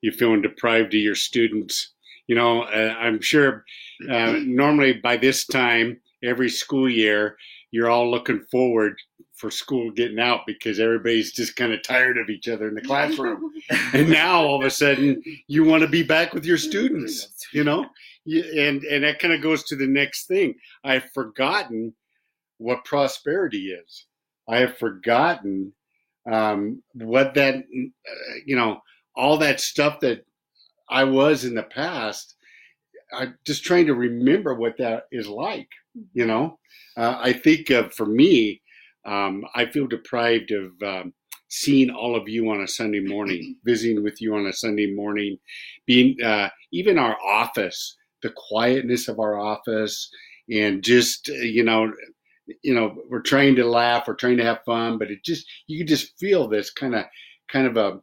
you're 0.00 0.12
feeling 0.12 0.42
deprived 0.42 0.94
of 0.94 1.00
your 1.00 1.14
students. 1.14 1.92
You 2.26 2.34
know, 2.36 2.62
uh, 2.62 2.94
I'm 2.98 3.20
sure 3.20 3.64
uh, 4.10 4.36
normally 4.44 4.94
by 4.94 5.16
this 5.16 5.46
time 5.46 6.00
every 6.22 6.48
school 6.48 6.88
year 6.88 7.36
you're 7.70 7.90
all 7.90 8.10
looking 8.10 8.40
forward 8.50 8.96
for 9.34 9.50
school 9.50 9.90
getting 9.90 10.18
out 10.18 10.40
because 10.46 10.80
everybody's 10.80 11.32
just 11.32 11.56
kind 11.56 11.72
of 11.72 11.82
tired 11.82 12.16
of 12.16 12.30
each 12.30 12.48
other 12.48 12.68
in 12.68 12.74
the 12.74 12.80
classroom. 12.80 13.52
and 13.92 14.08
now 14.08 14.42
all 14.42 14.58
of 14.58 14.66
a 14.66 14.70
sudden 14.70 15.22
you 15.46 15.64
want 15.64 15.82
to 15.82 15.88
be 15.88 16.02
back 16.02 16.32
with 16.32 16.44
your 16.44 16.56
students 16.58 17.36
you 17.52 17.64
know? 17.64 17.86
And 18.26 18.82
and 18.84 19.04
that 19.04 19.18
kind 19.18 19.32
of 19.32 19.40
goes 19.40 19.64
to 19.64 19.76
the 19.76 19.86
next 19.86 20.26
thing. 20.26 20.54
I've 20.84 21.10
forgotten 21.12 21.94
what 22.58 22.84
prosperity 22.84 23.68
is. 23.70 24.06
I 24.48 24.58
have 24.58 24.78
forgotten 24.78 25.72
um, 26.30 26.82
what 26.94 27.34
that 27.34 27.54
uh, 27.54 28.34
you 28.44 28.56
know 28.56 28.80
all 29.14 29.38
that 29.38 29.60
stuff 29.60 30.00
that 30.00 30.24
i 30.90 31.04
was 31.04 31.44
in 31.44 31.54
the 31.54 31.62
past 31.62 32.34
i'm 33.12 33.36
just 33.46 33.64
trying 33.64 33.86
to 33.86 33.94
remember 33.94 34.54
what 34.54 34.76
that 34.78 35.04
is 35.12 35.28
like 35.28 35.68
you 36.12 36.26
know? 36.26 36.58
Uh, 36.96 37.18
i 37.20 37.32
think 37.32 37.70
of 37.70 37.92
for 37.94 38.06
me 38.06 38.60
um, 39.04 39.44
i 39.54 39.66
feel 39.66 39.86
deprived 39.86 40.52
of 40.52 40.70
um, 40.82 41.12
seeing 41.48 41.90
all 41.90 42.16
of 42.16 42.28
you 42.28 42.50
on 42.50 42.60
a 42.60 42.68
sunday 42.68 43.00
morning 43.00 43.56
visiting 43.64 44.02
with 44.02 44.20
you 44.20 44.34
on 44.34 44.46
a 44.46 44.52
sunday 44.52 44.92
morning 44.94 45.38
being 45.86 46.16
uh, 46.22 46.48
even 46.72 46.98
our 46.98 47.16
office 47.22 47.96
the 48.22 48.32
quietness 48.48 49.08
of 49.08 49.18
our 49.20 49.38
office 49.38 50.10
and 50.50 50.82
just 50.82 51.28
uh, 51.30 51.34
you 51.34 51.62
know 51.62 51.92
you 52.62 52.74
know 52.74 52.96
we're 53.08 53.20
trying 53.20 53.56
to 53.56 53.64
laugh 53.64 54.06
we're 54.06 54.14
trying 54.14 54.36
to 54.36 54.44
have 54.44 54.64
fun 54.64 54.98
but 54.98 55.10
it 55.10 55.22
just 55.24 55.46
you 55.66 55.78
can 55.78 55.86
just 55.86 56.18
feel 56.18 56.48
this 56.48 56.70
kind 56.70 56.94
of 56.94 57.04
kind 57.48 57.66
of 57.66 57.76
a 57.76 58.00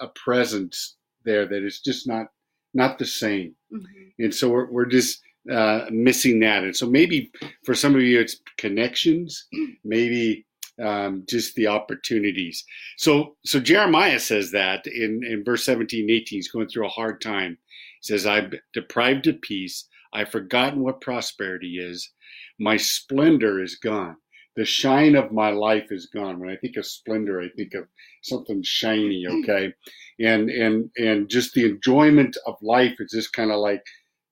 a 0.00 0.08
presence 0.16 0.96
there 1.24 1.46
that 1.46 1.64
is 1.64 1.80
just 1.80 2.06
not 2.08 2.26
not 2.74 2.98
the 2.98 3.06
same. 3.06 3.54
Mhm. 3.72 3.84
and 4.18 4.34
so 4.34 4.48
we're, 4.50 4.70
we're 4.70 4.86
just 4.86 5.20
uh, 5.50 5.86
missing 5.90 6.40
that. 6.40 6.62
And 6.64 6.76
so 6.76 6.88
maybe 6.88 7.30
for 7.64 7.74
some 7.74 7.94
of 7.94 8.02
you 8.02 8.20
it's 8.20 8.36
connections 8.58 9.46
maybe 9.84 10.46
um, 10.82 11.24
just 11.28 11.54
the 11.56 11.66
opportunities. 11.66 12.64
So 12.96 13.36
so 13.44 13.60
jeremiah 13.60 14.20
says 14.20 14.50
that 14.52 14.86
in 14.86 15.22
in 15.24 15.44
verse 15.44 15.64
17 15.64 16.08
18 16.10 16.38
he's 16.38 16.50
going 16.50 16.68
through 16.68 16.86
a 16.86 16.90
hard 16.90 17.20
time. 17.20 17.58
He 18.00 18.06
says 18.08 18.26
i'm 18.26 18.52
deprived 18.72 19.26
of 19.26 19.40
peace. 19.42 19.86
I've 20.12 20.30
forgotten 20.30 20.80
what 20.80 21.00
prosperity 21.00 21.78
is. 21.80 22.10
My 22.58 22.76
splendor 22.76 23.62
is 23.62 23.76
gone 23.76 24.16
the 24.56 24.64
shine 24.64 25.14
of 25.14 25.32
my 25.32 25.50
life 25.50 25.88
is 25.90 26.06
gone. 26.06 26.38
When 26.38 26.50
i 26.50 26.56
think 26.56 26.76
of 26.76 26.86
splendor 26.86 27.40
i 27.40 27.48
think 27.56 27.74
of 27.74 27.86
something 28.22 28.62
shiny 28.62 29.26
okay? 29.26 29.72
And 30.20 30.50
and 30.50 30.90
and 30.98 31.28
just 31.28 31.54
the 31.54 31.64
enjoyment 31.64 32.36
of 32.46 32.56
life 32.62 32.96
is 33.00 33.12
just 33.12 33.32
kind 33.32 33.50
of 33.50 33.58
like 33.58 33.82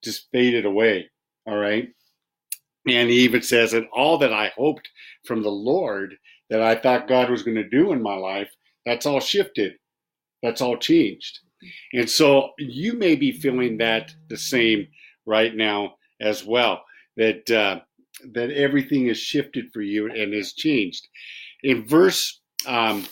just 0.03 0.29
faded 0.33 0.65
away 0.65 1.11
all 1.47 1.57
right? 1.57 1.89
And 2.87 3.11
he 3.11 3.21
even 3.21 3.43
says 3.43 3.75
and 3.75 3.87
all 3.93 4.19
that 4.19 4.33
i 4.33 4.53
hoped 4.57 4.89
from 5.25 5.43
the 5.43 5.51
lord 5.51 6.15
that 6.51 6.63
i 6.63 6.75
thought 6.75 7.09
god 7.09 7.31
was 7.31 7.43
going 7.43 7.57
to 7.57 7.69
do 7.69 7.93
in 7.93 8.03
my 8.03 8.15
life 8.15 8.51
that's 8.89 9.05
all 9.05 9.21
shifted. 9.21 9.75
That's 10.43 10.63
all 10.63 10.79
changed. 10.79 11.41
And 11.93 12.09
so 12.09 12.53
you 12.59 12.95
may 12.95 13.17
be 13.17 13.33
feeling 13.33 13.77
that 13.79 14.15
the 14.29 14.39
same 14.39 14.87
right 15.27 15.55
now 15.55 15.97
as 16.23 16.43
well 16.43 16.83
that 17.19 17.51
uh, 17.51 17.81
that 18.33 18.51
everything 18.51 19.07
is 19.07 19.19
shifted 19.19 19.71
for 19.73 19.81
you 19.81 20.11
and 20.11 20.33
has 20.35 20.53
changed. 20.53 21.09
In 21.63 21.87
verse 21.87 22.41
um, 22.67 23.05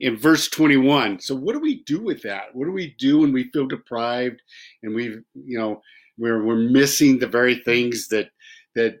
in 0.00 0.16
verse 0.16 0.48
21 0.48 1.20
so 1.20 1.34
what 1.34 1.54
do 1.54 1.60
we 1.60 1.82
do 1.84 2.00
with 2.00 2.22
that? 2.22 2.54
What 2.54 2.66
do 2.66 2.72
we 2.72 2.94
do 2.98 3.20
when 3.20 3.32
we 3.32 3.50
feel 3.50 3.66
deprived 3.66 4.42
and 4.82 4.94
we've 4.94 5.22
you 5.34 5.58
know 5.58 5.82
we're 6.18 6.44
we're 6.44 6.56
missing 6.56 7.18
the 7.18 7.26
very 7.26 7.56
things 7.56 8.08
that 8.08 8.30
that 8.74 9.00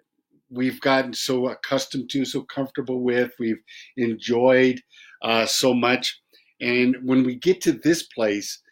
we've 0.50 0.80
gotten 0.80 1.12
so 1.12 1.48
accustomed 1.48 2.08
to 2.10 2.24
so 2.24 2.42
comfortable 2.42 3.02
with 3.02 3.32
we've 3.38 3.62
enjoyed 3.96 4.80
uh, 5.22 5.44
so 5.46 5.74
much? 5.74 6.20
And 6.60 6.96
when 7.02 7.24
we 7.24 7.34
get 7.34 7.60
to 7.62 7.72
this 7.72 8.04
place 8.04 8.62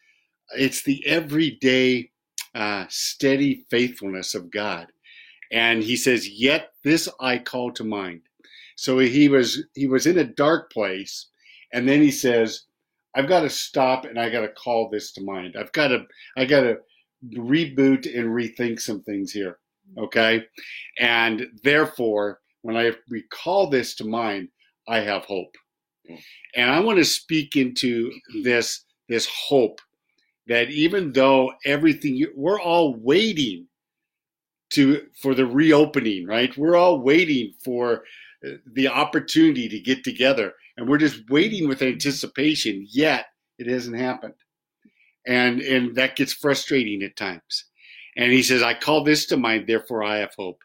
it's 0.56 0.82
the 0.82 1.04
everyday 1.06 2.10
uh, 2.54 2.86
steady 2.88 3.64
faithfulness 3.70 4.34
of 4.34 4.50
god 4.50 4.88
And 5.52 5.82
he 5.82 5.96
says, 5.96 6.28
Yet 6.28 6.72
this 6.82 7.08
I 7.20 7.38
call 7.38 7.72
to 7.72 7.84
mind. 7.84 8.22
So 8.76 8.98
he 8.98 9.28
was 9.28 9.64
he 9.74 9.86
was 9.86 10.06
in 10.06 10.18
a 10.18 10.24
dark 10.24 10.72
place, 10.72 11.28
and 11.72 11.88
then 11.88 12.00
he 12.00 12.10
says, 12.10 12.64
I've 13.14 13.28
got 13.28 13.40
to 13.40 13.50
stop 13.50 14.04
and 14.04 14.18
I 14.18 14.28
got 14.28 14.40
to 14.40 14.48
call 14.48 14.88
this 14.90 15.12
to 15.12 15.22
mind. 15.22 15.54
I've 15.58 15.72
got 15.72 15.88
to 15.88 16.04
I 16.36 16.44
got 16.44 16.62
to 16.62 16.78
reboot 17.36 18.06
and 18.06 18.28
rethink 18.28 18.80
some 18.80 19.02
things 19.02 19.32
here. 19.32 19.58
Okay? 19.96 20.42
And 20.98 21.46
therefore, 21.62 22.40
when 22.62 22.76
I 22.76 22.92
recall 23.08 23.70
this 23.70 23.94
to 23.96 24.04
mind, 24.04 24.48
I 24.88 25.00
have 25.00 25.24
hope. 25.24 25.54
And 26.54 26.70
I 26.70 26.80
want 26.80 26.98
to 26.98 27.04
speak 27.04 27.56
into 27.56 28.10
this 28.42 28.84
this 29.08 29.28
hope 29.48 29.80
that 30.46 30.70
even 30.70 31.12
though 31.12 31.52
everything 31.64 32.26
we're 32.34 32.60
all 32.60 32.94
waiting 32.94 33.66
to 34.74 35.06
for 35.20 35.34
the 35.34 35.46
reopening, 35.46 36.26
right? 36.26 36.56
We're 36.56 36.76
all 36.76 37.00
waiting 37.00 37.54
for 37.64 38.04
uh, 38.46 38.50
the 38.72 38.88
opportunity 38.88 39.68
to 39.68 39.80
get 39.80 40.04
together 40.04 40.54
and 40.76 40.88
we're 40.88 40.98
just 40.98 41.28
waiting 41.30 41.68
with 41.68 41.82
anticipation 41.82 42.86
yet 42.90 43.26
it 43.58 43.66
hasn't 43.66 43.96
happened. 43.96 44.34
And 45.26 45.60
and 45.60 45.94
that 45.96 46.16
gets 46.16 46.32
frustrating 46.32 47.02
at 47.02 47.16
times. 47.16 47.64
And 48.16 48.32
he 48.32 48.42
says, 48.42 48.62
I 48.62 48.74
call 48.74 49.02
this 49.04 49.26
to 49.26 49.36
mind, 49.36 49.66
therefore 49.66 50.04
I 50.04 50.18
have 50.18 50.34
hope. 50.36 50.62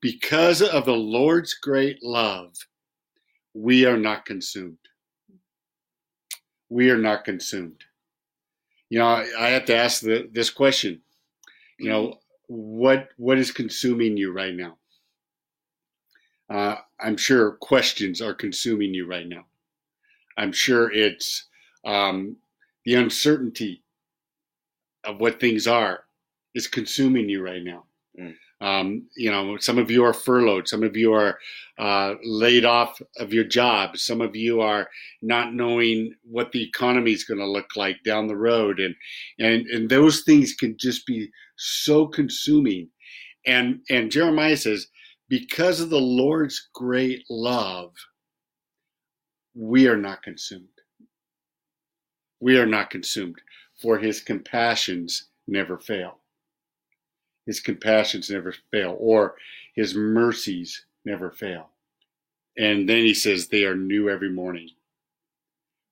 Because 0.00 0.62
of 0.62 0.84
the 0.84 0.96
Lord's 0.96 1.54
great 1.54 2.02
love, 2.02 2.54
we 3.54 3.84
are 3.84 3.96
not 3.96 4.24
consumed. 4.24 4.78
We 6.68 6.90
are 6.90 6.98
not 6.98 7.24
consumed. 7.24 7.84
You 8.90 9.00
know, 9.00 9.06
I 9.06 9.48
have 9.50 9.66
to 9.66 9.76
ask 9.76 10.00
the, 10.00 10.28
this 10.32 10.50
question. 10.50 11.02
You 11.78 11.90
know, 11.90 12.18
what 12.48 13.10
what 13.16 13.38
is 13.38 13.52
consuming 13.52 14.16
you 14.16 14.32
right 14.32 14.54
now? 14.54 14.76
Uh, 16.50 16.76
I'm 16.98 17.16
sure 17.16 17.52
questions 17.52 18.20
are 18.20 18.34
consuming 18.34 18.94
you 18.94 19.06
right 19.06 19.28
now. 19.28 19.44
I'm 20.36 20.52
sure 20.52 20.90
it's 20.90 21.46
um, 21.84 22.36
the 22.84 22.94
uncertainty 22.94 23.82
of 25.04 25.20
what 25.20 25.40
things 25.40 25.66
are 25.66 26.04
is 26.54 26.66
consuming 26.66 27.28
you 27.28 27.42
right 27.44 27.62
now. 27.62 27.84
Mm. 28.18 28.34
Um, 28.60 29.08
you 29.16 29.30
know, 29.30 29.56
some 29.58 29.78
of 29.78 29.90
you 29.90 30.04
are 30.04 30.12
furloughed, 30.12 30.66
some 30.66 30.82
of 30.82 30.96
you 30.96 31.12
are 31.12 31.38
uh, 31.78 32.14
laid 32.24 32.64
off 32.64 33.00
of 33.18 33.32
your 33.32 33.44
job, 33.44 33.96
some 33.96 34.20
of 34.20 34.34
you 34.34 34.60
are 34.60 34.88
not 35.22 35.54
knowing 35.54 36.14
what 36.24 36.50
the 36.50 36.64
economy 36.64 37.12
is 37.12 37.22
going 37.22 37.38
to 37.38 37.46
look 37.46 37.76
like 37.76 38.02
down 38.04 38.26
the 38.26 38.36
road, 38.36 38.80
and 38.80 38.96
and 39.38 39.66
and 39.68 39.88
those 39.88 40.22
things 40.22 40.54
can 40.54 40.76
just 40.76 41.06
be 41.06 41.30
so 41.58 42.06
consuming. 42.06 42.88
And 43.46 43.80
and 43.90 44.10
Jeremiah 44.10 44.56
says, 44.56 44.88
because 45.28 45.80
of 45.80 45.90
the 45.90 46.00
Lord's 46.00 46.68
great 46.74 47.24
love, 47.28 47.92
we 49.54 49.86
are 49.86 49.96
not 49.96 50.22
consumed. 50.22 50.68
We 52.40 52.58
are 52.58 52.66
not 52.66 52.90
consumed, 52.90 53.36
for 53.82 53.98
His 53.98 54.20
compassions 54.20 55.28
never 55.46 55.78
fail. 55.78 56.18
His 57.48 57.60
compassions 57.60 58.28
never 58.28 58.54
fail, 58.70 58.94
or 59.00 59.36
his 59.74 59.94
mercies 59.94 60.84
never 61.06 61.30
fail. 61.30 61.70
And 62.58 62.86
then 62.86 63.04
he 63.04 63.14
says, 63.14 63.48
they 63.48 63.64
are 63.64 63.74
new 63.74 64.10
every 64.10 64.28
morning. 64.28 64.68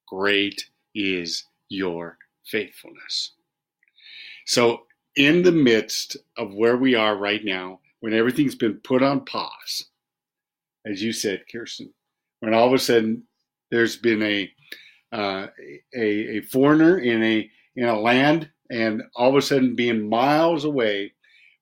Great 0.07 0.69
is 0.93 1.45
your 1.67 2.19
faithfulness. 2.45 3.31
So, 4.45 4.83
in 5.17 5.41
the 5.41 5.51
midst 5.51 6.15
of 6.37 6.53
where 6.53 6.77
we 6.77 6.95
are 6.95 7.17
right 7.17 7.43
now, 7.43 7.79
when 7.99 8.13
everything's 8.13 8.55
been 8.55 8.75
put 8.75 9.03
on 9.03 9.25
pause, 9.25 9.85
as 10.85 11.01
you 11.01 11.11
said, 11.11 11.43
Kirsten, 11.51 11.93
when 12.39 12.53
all 12.53 12.67
of 12.67 12.73
a 12.73 12.79
sudden 12.79 13.23
there's 13.71 13.97
been 13.97 14.21
a 14.23 14.51
uh, 15.11 15.47
a, 15.95 16.37
a 16.37 16.41
foreigner 16.41 16.99
in 16.99 17.23
a 17.23 17.49
in 17.75 17.85
a 17.85 17.99
land, 17.99 18.49
and 18.69 19.03
all 19.15 19.29
of 19.29 19.35
a 19.35 19.41
sudden 19.41 19.75
being 19.75 20.07
miles 20.07 20.65
away 20.65 21.13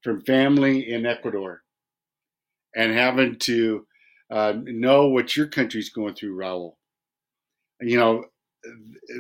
from 0.03 0.21
family 0.25 0.91
in 0.91 1.06
Ecuador 1.06 1.63
and 2.75 2.93
having 2.93 3.38
to 3.39 3.86
uh, 4.29 4.53
know 4.63 5.08
what 5.08 5.38
your 5.38 5.47
country's 5.47 5.89
going 5.89 6.13
through, 6.15 6.36
Raul. 6.36 6.73
You 7.82 7.97
know, 7.97 8.25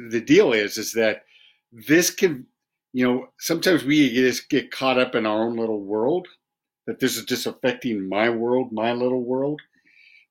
the 0.09 0.21
deal 0.21 0.53
is 0.53 0.77
is 0.77 0.93
that 0.93 1.23
this 1.71 2.09
can, 2.09 2.47
you 2.95 3.05
know, 3.05 3.27
sometimes 3.39 3.83
we 3.83 4.09
just 4.13 4.49
get 4.49 4.71
caught 4.71 4.97
up 4.97 5.15
in 5.15 5.25
our 5.25 5.43
own 5.43 5.57
little 5.57 5.81
world. 5.81 6.29
That 6.87 6.97
this 6.97 7.17
is 7.17 7.25
just 7.25 7.45
affecting 7.45 8.07
my 8.07 8.29
world, 8.29 8.71
my 8.71 8.93
little 8.93 9.21
world. 9.21 9.59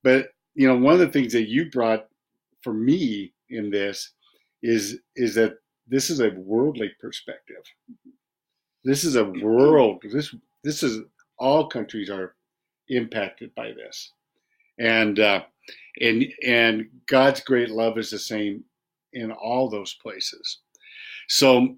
But 0.02 0.28
you 0.54 0.66
know, 0.66 0.74
one 0.74 0.94
of 0.94 1.00
the 1.00 1.10
things 1.10 1.34
that 1.34 1.50
you 1.50 1.70
brought 1.70 2.06
for 2.62 2.72
me 2.72 3.34
in 3.50 3.68
this 3.68 4.12
is 4.62 5.00
is 5.14 5.34
that 5.34 5.58
this 5.88 6.08
is 6.08 6.20
a 6.20 6.30
worldly 6.30 6.90
perspective. 7.02 7.62
This 8.82 9.04
is 9.04 9.16
a 9.16 9.24
world. 9.42 10.02
This 10.10 10.34
this 10.62 10.82
is 10.82 11.02
all 11.38 11.68
countries 11.68 12.08
are 12.08 12.34
impacted 12.88 13.54
by 13.54 13.72
this, 13.72 14.10
and 14.78 15.20
uh, 15.20 15.42
and 16.00 16.24
and 16.42 16.88
God's 17.08 17.42
great 17.42 17.68
love 17.68 17.98
is 17.98 18.08
the 18.08 18.18
same 18.18 18.64
in 19.12 19.32
all 19.32 19.68
those 19.68 19.92
places. 20.02 20.60
So, 21.28 21.76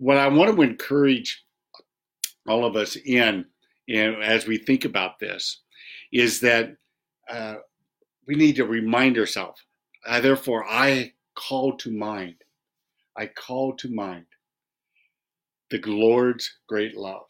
what 0.00 0.16
I 0.16 0.28
want 0.28 0.56
to 0.56 0.62
encourage 0.62 1.44
all 2.48 2.64
of 2.64 2.74
us 2.74 2.96
in, 2.96 3.44
in 3.86 4.14
as 4.22 4.46
we 4.46 4.56
think 4.56 4.86
about 4.86 5.18
this, 5.18 5.60
is 6.10 6.40
that 6.40 6.74
uh, 7.28 7.56
we 8.26 8.34
need 8.34 8.56
to 8.56 8.64
remind 8.64 9.18
ourselves. 9.18 9.60
Uh, 10.06 10.20
therefore, 10.20 10.64
I 10.66 11.12
call 11.34 11.76
to 11.76 11.90
mind. 11.90 12.36
I 13.16 13.26
call 13.26 13.74
to 13.76 13.90
mind 13.90 14.24
the 15.70 15.82
Lord's 15.84 16.50
great 16.66 16.96
love. 16.96 17.26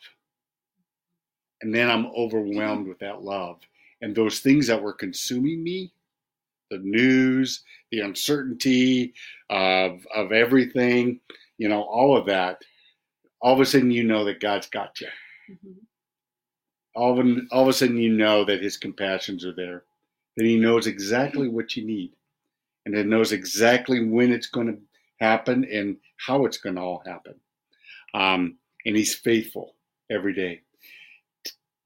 And 1.63 1.75
then 1.75 1.91
I'm 1.91 2.07
overwhelmed 2.07 2.87
with 2.87 3.01
that 3.01 3.23
love. 3.23 3.59
And 4.01 4.15
those 4.15 4.39
things 4.39 4.69
that 4.69 4.81
were 4.81 4.93
consuming 4.93 5.63
me, 5.65 5.93
the 6.71 6.79
news, 6.79 7.65
the 7.91 8.01
uncertainty 8.01 9.13
of, 9.51 10.07
of 10.15 10.31
everything, 10.31 11.19
you 11.61 11.69
know, 11.69 11.83
all 11.83 12.17
of 12.17 12.25
that, 12.25 12.63
all 13.43 13.53
of 13.53 13.61
a 13.61 13.67
sudden 13.67 13.91
you 13.91 14.03
know 14.03 14.25
that 14.25 14.41
God's 14.41 14.67
got 14.67 14.99
you. 14.99 15.09
Mm-hmm. 15.51 15.73
All, 16.95 17.21
of 17.21 17.27
a, 17.27 17.37
all 17.53 17.63
of 17.65 17.69
a 17.69 17.73
sudden 17.75 17.99
you 17.99 18.09
know 18.09 18.47
that 18.47 18.63
his 18.63 18.79
compassions 18.79 19.45
are 19.45 19.55
there, 19.55 19.85
that 20.39 20.47
he 20.47 20.59
knows 20.59 20.87
exactly 20.87 21.49
what 21.49 21.77
you 21.77 21.85
need, 21.85 22.13
and 22.87 22.95
it 22.95 23.07
knows 23.07 23.33
exactly 23.33 24.09
when 24.09 24.33
it's 24.33 24.47
going 24.47 24.69
to 24.69 24.79
happen 25.21 25.67
and 25.71 25.99
how 26.17 26.47
it's 26.47 26.57
going 26.57 26.77
to 26.77 26.81
all 26.81 27.03
happen. 27.05 27.35
Um, 28.15 28.57
and 28.87 28.97
he's 28.97 29.15
faithful 29.15 29.75
every 30.11 30.33
day. 30.33 30.63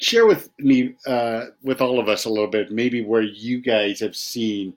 Share 0.01 0.27
with 0.27 0.51
me, 0.61 0.95
uh, 1.05 1.47
with 1.65 1.81
all 1.81 1.99
of 1.99 2.09
us, 2.09 2.27
a 2.27 2.31
little 2.31 2.47
bit, 2.47 2.71
maybe 2.71 3.05
where 3.05 3.23
you 3.23 3.61
guys 3.61 3.99
have 3.99 4.15
seen 4.15 4.75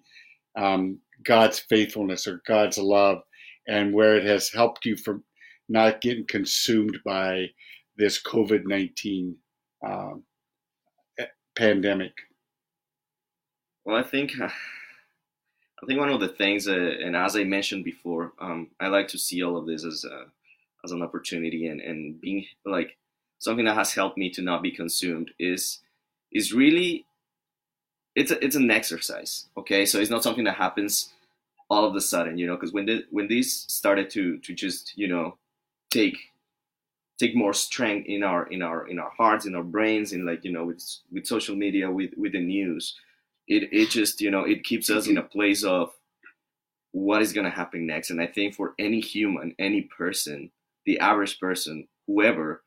um, 0.55 0.97
God's 1.23 1.60
faithfulness 1.60 2.25
or 2.25 2.41
God's 2.47 2.79
love, 2.79 3.21
and 3.67 3.93
where 3.93 4.15
it 4.15 4.23
has 4.25 4.49
helped 4.49 4.86
you 4.86 4.95
from 4.95 5.23
not 5.69 6.01
getting 6.01 6.25
consumed 6.27 6.97
by 7.03 7.47
this 7.97 8.21
COVID 8.21 8.65
nineteen 8.65 9.38
um, 9.86 10.23
pandemic. 11.56 12.13
Well, 13.86 13.97
I 13.97 14.03
think. 14.03 14.39
Uh... 14.39 14.49
I 15.80 15.86
think 15.86 15.99
one 15.99 16.10
of 16.10 16.19
the 16.19 16.27
things, 16.27 16.67
uh, 16.67 16.73
and 16.73 17.15
as 17.15 17.36
I 17.36 17.43
mentioned 17.43 17.84
before, 17.84 18.34
um, 18.39 18.71
I 18.80 18.88
like 18.88 19.08
to 19.10 19.19
see 19.19 19.43
all 19.43 19.56
of 19.58 19.67
this 19.67 19.86
as 19.86 20.03
a, 20.06 20.23
as 20.84 20.91
an 20.91 21.03
opportunity 21.03 21.67
and, 21.67 21.80
and 21.80 22.19
being 22.19 22.45
like 22.65 22.97
something 23.39 23.65
that 23.65 23.75
has 23.75 23.93
helped 23.93 24.17
me 24.17 24.32
to 24.32 24.41
not 24.41 24.63
be 24.63 24.71
consumed 24.71 25.32
is 25.39 25.80
is 26.32 26.53
really 26.53 27.06
it's 28.15 28.32
a, 28.32 28.43
it's 28.43 28.56
an 28.56 28.71
exercise 28.71 29.47
okay 29.56 29.86
so 29.86 29.99
it's 29.99 30.10
not 30.10 30.23
something 30.23 30.45
that 30.45 30.56
happens 30.56 31.13
all 31.69 31.86
of 31.86 31.95
a 31.95 32.01
sudden 32.01 32.38
you 32.38 32.47
know 32.47 32.56
because 32.56 32.73
when 32.73 32.86
the, 32.86 33.03
when 33.12 33.27
these 33.27 33.65
started 33.67 34.10
to 34.10 34.38
to 34.39 34.53
just 34.53 34.97
you 34.97 35.08
know 35.08 35.38
take 35.91 36.17
take 37.19 37.36
more 37.36 37.53
strength 37.53 38.08
in 38.08 38.23
our 38.23 38.47
in 38.47 38.62
our 38.62 38.88
in 38.88 38.99
our 38.99 39.12
hearts 39.17 39.45
in 39.45 39.56
our 39.56 39.63
brains 39.63 40.13
in 40.13 40.25
like 40.25 40.43
you 40.43 40.51
know 40.51 40.65
with 40.65 40.84
with 41.12 41.25
social 41.25 41.56
media 41.56 41.89
with 41.89 42.12
with 42.17 42.32
the 42.32 42.39
news 42.39 42.95
it 43.47 43.69
it 43.71 43.89
just 43.89 44.21
you 44.21 44.32
know 44.32 44.43
it 44.43 44.63
keeps 44.63 44.89
us 44.89 45.08
in 45.08 45.17
a 45.17 45.23
place 45.23 45.63
of 45.63 45.91
what 46.91 47.21
is 47.21 47.34
going 47.34 47.45
to 47.45 47.51
happen 47.51 47.86
next 47.86 48.10
and 48.10 48.21
i 48.21 48.27
think 48.27 48.56
for 48.56 48.73
any 48.80 48.99
human 48.99 49.53
any 49.60 49.82
person 49.82 50.51
the 50.88 50.99
average 50.99 51.39
person, 51.39 51.88
whoever, 52.08 52.63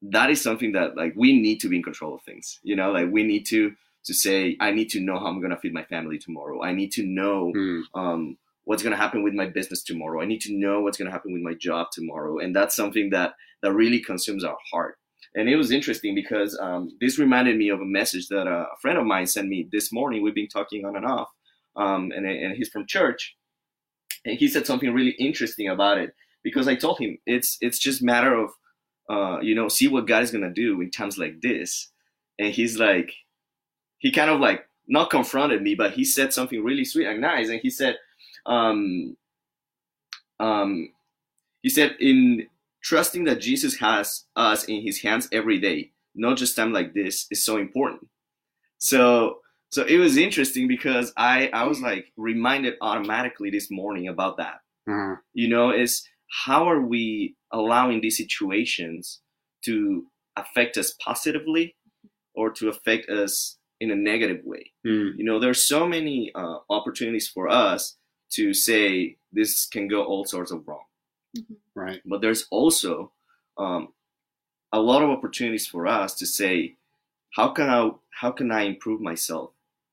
that 0.00 0.30
is 0.30 0.40
something 0.40 0.72
that 0.72 0.96
like 0.96 1.12
we 1.16 1.38
need 1.38 1.58
to 1.60 1.68
be 1.68 1.76
in 1.76 1.82
control 1.82 2.14
of 2.14 2.22
things. 2.22 2.60
You 2.62 2.76
know, 2.76 2.92
like 2.92 3.10
we 3.10 3.24
need 3.24 3.44
to 3.46 3.74
to 4.08 4.14
say, 4.14 4.56
I 4.58 4.72
need 4.72 4.88
to 4.90 5.00
know 5.00 5.18
how 5.18 5.26
I'm 5.26 5.40
gonna 5.40 5.58
feed 5.58 5.74
my 5.74 5.84
family 5.84 6.18
tomorrow. 6.18 6.62
I 6.62 6.72
need 6.72 6.90
to 6.92 7.04
know 7.04 7.52
mm. 7.54 7.82
um, 7.94 8.38
what's 8.64 8.82
gonna 8.82 8.96
happen 8.96 9.22
with 9.22 9.34
my 9.34 9.46
business 9.46 9.82
tomorrow. 9.82 10.20
I 10.20 10.24
need 10.24 10.40
to 10.42 10.52
know 10.52 10.80
what's 10.80 10.98
gonna 10.98 11.10
happen 11.10 11.32
with 11.32 11.42
my 11.42 11.54
job 11.54 11.88
tomorrow. 11.92 12.38
And 12.38 12.56
that's 12.56 12.74
something 12.74 13.10
that 13.10 13.34
that 13.62 13.72
really 13.72 14.00
consumes 14.00 14.44
our 14.44 14.56
heart. 14.72 14.98
and 15.34 15.48
it 15.48 15.56
was 15.56 15.70
interesting 15.70 16.14
because 16.14 16.58
um, 16.60 16.90
this 17.00 17.18
reminded 17.18 17.56
me 17.56 17.68
of 17.68 17.80
a 17.80 17.84
message 17.84 18.28
that 18.28 18.46
a 18.46 18.66
friend 18.80 18.98
of 18.98 19.04
mine 19.04 19.26
sent 19.26 19.48
me 19.48 19.68
this 19.70 19.92
morning. 19.92 20.22
We've 20.22 20.34
been 20.34 20.48
talking 20.48 20.84
on 20.84 20.96
and 20.96 21.04
off, 21.04 21.28
um, 21.76 22.12
and, 22.14 22.24
and 22.26 22.56
he's 22.56 22.70
from 22.70 22.86
church, 22.86 23.36
and 24.24 24.38
he 24.38 24.48
said 24.48 24.66
something 24.66 24.92
really 24.92 25.16
interesting 25.18 25.68
about 25.68 25.98
it 25.98 26.14
because 26.42 26.66
I 26.66 26.76
told 26.76 26.98
him 26.98 27.18
it's 27.26 27.58
it's 27.60 27.78
just 27.78 28.02
matter 28.02 28.34
of 28.34 28.50
uh, 29.10 29.40
you 29.40 29.54
know 29.54 29.68
see 29.68 29.88
what 29.88 30.06
God 30.06 30.22
is 30.22 30.30
gonna 30.30 30.52
do 30.64 30.80
in 30.80 30.90
times 30.90 31.18
like 31.18 31.40
this, 31.42 31.90
and 32.38 32.52
he's 32.52 32.78
like 32.78 33.12
he 33.98 34.12
kind 34.12 34.30
of 34.30 34.40
like 34.40 34.64
not 34.86 35.10
confronted 35.10 35.62
me, 35.62 35.74
but 35.74 35.92
he 35.92 36.04
said 36.04 36.32
something 36.32 36.62
really 36.62 36.84
sweet 36.84 37.06
and 37.06 37.20
nice, 37.20 37.48
and 37.48 37.60
he 37.60 37.70
said 37.70 37.96
um, 38.46 39.16
um, 40.40 40.92
he 41.62 41.68
said 41.68 41.96
in 42.00 42.46
trusting 42.82 43.24
that 43.24 43.40
Jesus 43.40 43.76
has 43.76 44.24
us 44.36 44.64
in 44.64 44.82
his 44.82 45.02
hands 45.02 45.28
every 45.32 45.58
day, 45.58 45.90
not 46.14 46.36
just 46.36 46.56
time 46.56 46.72
like 46.72 46.94
this, 46.94 47.26
is 47.30 47.44
so 47.44 47.56
important. 47.56 48.08
So 48.78 49.38
so 49.70 49.84
it 49.84 49.98
was 49.98 50.16
interesting 50.16 50.68
because 50.68 51.12
I 51.16 51.50
I 51.52 51.64
was 51.64 51.80
like 51.80 52.12
reminded 52.16 52.74
automatically 52.80 53.50
this 53.50 53.70
morning 53.70 54.08
about 54.08 54.38
that. 54.38 54.60
Uh-huh. 54.88 55.16
You 55.34 55.48
know, 55.48 55.70
is 55.70 56.02
how 56.44 56.68
are 56.68 56.80
we 56.80 57.36
allowing 57.52 58.00
these 58.00 58.16
situations 58.16 59.20
to 59.64 60.06
affect 60.36 60.76
us 60.76 60.94
positively 61.04 61.74
or 62.34 62.50
to 62.52 62.68
affect 62.68 63.10
us 63.10 63.57
in 63.80 63.90
a 63.90 63.96
negative 63.96 64.44
way? 64.44 64.72
Mm. 64.86 65.18
You 65.18 65.24
know, 65.24 65.38
there's 65.38 65.62
so 65.62 65.86
many 65.86 66.32
uh, 66.34 66.58
opportunities 66.70 67.28
for 67.28 67.48
us 67.48 67.96
to 68.30 68.52
say 68.52 69.16
this 69.32 69.66
can 69.66 69.88
go 69.88 70.04
all 70.04 70.24
sorts 70.24 70.50
of 70.50 70.66
wrong. 70.66 70.84
Mm-hmm. 71.36 71.54
Right. 71.74 72.00
But 72.04 72.20
there's 72.20 72.46
also 72.50 73.12
um, 73.56 73.88
a 74.72 74.80
lot 74.80 75.02
of 75.02 75.10
opportunities 75.10 75.66
for 75.66 75.86
us 75.86 76.14
to 76.16 76.26
say, 76.26 76.76
how 77.34 77.48
can 77.48 77.68
I 77.68 77.90
how 78.10 78.32
can 78.32 78.50
I 78.50 78.62
improve 78.62 79.00
myself 79.00 79.50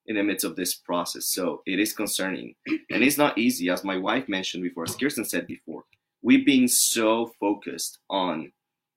in 0.07 0.15
the 0.15 0.23
midst 0.23 0.45
of 0.45 0.55
this 0.55 0.73
process? 0.73 1.25
So 1.25 1.61
it 1.65 1.79
is 1.79 1.93
concerning, 1.93 2.55
and 2.65 3.03
it's 3.03 3.17
not 3.17 3.37
easy, 3.37 3.69
as 3.69 3.83
my 3.83 3.97
wife 3.97 4.27
mentioned 4.27 4.63
before, 4.63 4.83
as 4.83 4.95
Kirsten 4.95 5.25
said 5.25 5.45
before. 5.45 5.83
We've 6.21 6.45
been 6.45 6.67
so 6.67 7.33
focused 7.39 7.99
on 8.09 8.51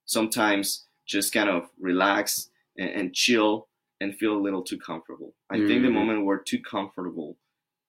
sometimes 0.06 0.86
just 1.06 1.32
kind 1.32 1.50
of 1.50 1.68
relax 1.78 2.50
and, 2.78 2.90
and 2.90 3.14
chill 3.14 3.68
and 4.00 4.14
feel 4.14 4.36
a 4.36 4.38
little 4.38 4.62
too 4.62 4.78
comfortable. 4.78 5.34
I 5.50 5.56
mm-hmm. 5.56 5.66
think 5.66 5.82
the 5.82 5.88
mm-hmm. 5.88 5.96
moment 5.96 6.26
we're 6.26 6.38
too 6.38 6.60
comfortable 6.60 7.36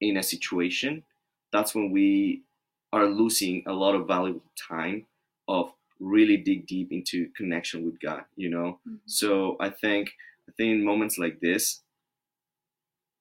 in 0.01 0.17
a 0.17 0.23
situation, 0.23 1.03
that's 1.51 1.75
when 1.75 1.91
we 1.91 2.43
are 2.91 3.05
losing 3.05 3.63
a 3.67 3.73
lot 3.73 3.95
of 3.95 4.07
valuable 4.07 4.51
time 4.67 5.05
of 5.47 5.71
really 5.99 6.37
dig 6.37 6.65
deep 6.65 6.91
into 6.91 7.29
connection 7.35 7.85
with 7.85 7.99
God, 7.99 8.23
you 8.35 8.49
know? 8.49 8.79
Mm-hmm. 8.87 8.95
So 9.05 9.57
I 9.59 9.69
think 9.69 10.11
I 10.47 10.51
think 10.57 10.71
in 10.71 10.85
moments 10.85 11.17
like 11.17 11.39
this, 11.39 11.81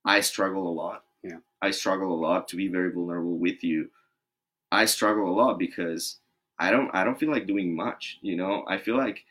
I 0.04 0.20
struggle 0.20 0.66
a 0.68 0.72
lot. 0.72 1.04
Yeah. 1.22 1.38
I 1.60 1.72
struggle 1.72 2.14
a 2.14 2.20
lot 2.20 2.48
to 2.48 2.56
be 2.56 2.68
very 2.68 2.90
vulnerable 2.92 3.36
with 3.36 3.62
you. 3.62 3.90
I 4.70 4.84
struggle 4.84 5.28
a 5.28 5.34
lot 5.34 5.58
because 5.58 6.18
I 6.58 6.70
don't 6.70 6.90
I 6.94 7.04
don't 7.04 7.18
feel 7.18 7.30
like 7.30 7.46
doing 7.46 7.74
much, 7.74 8.18
you 8.22 8.36
know? 8.36 8.64
I 8.68 8.78
feel 8.78 8.96
like 8.96 9.24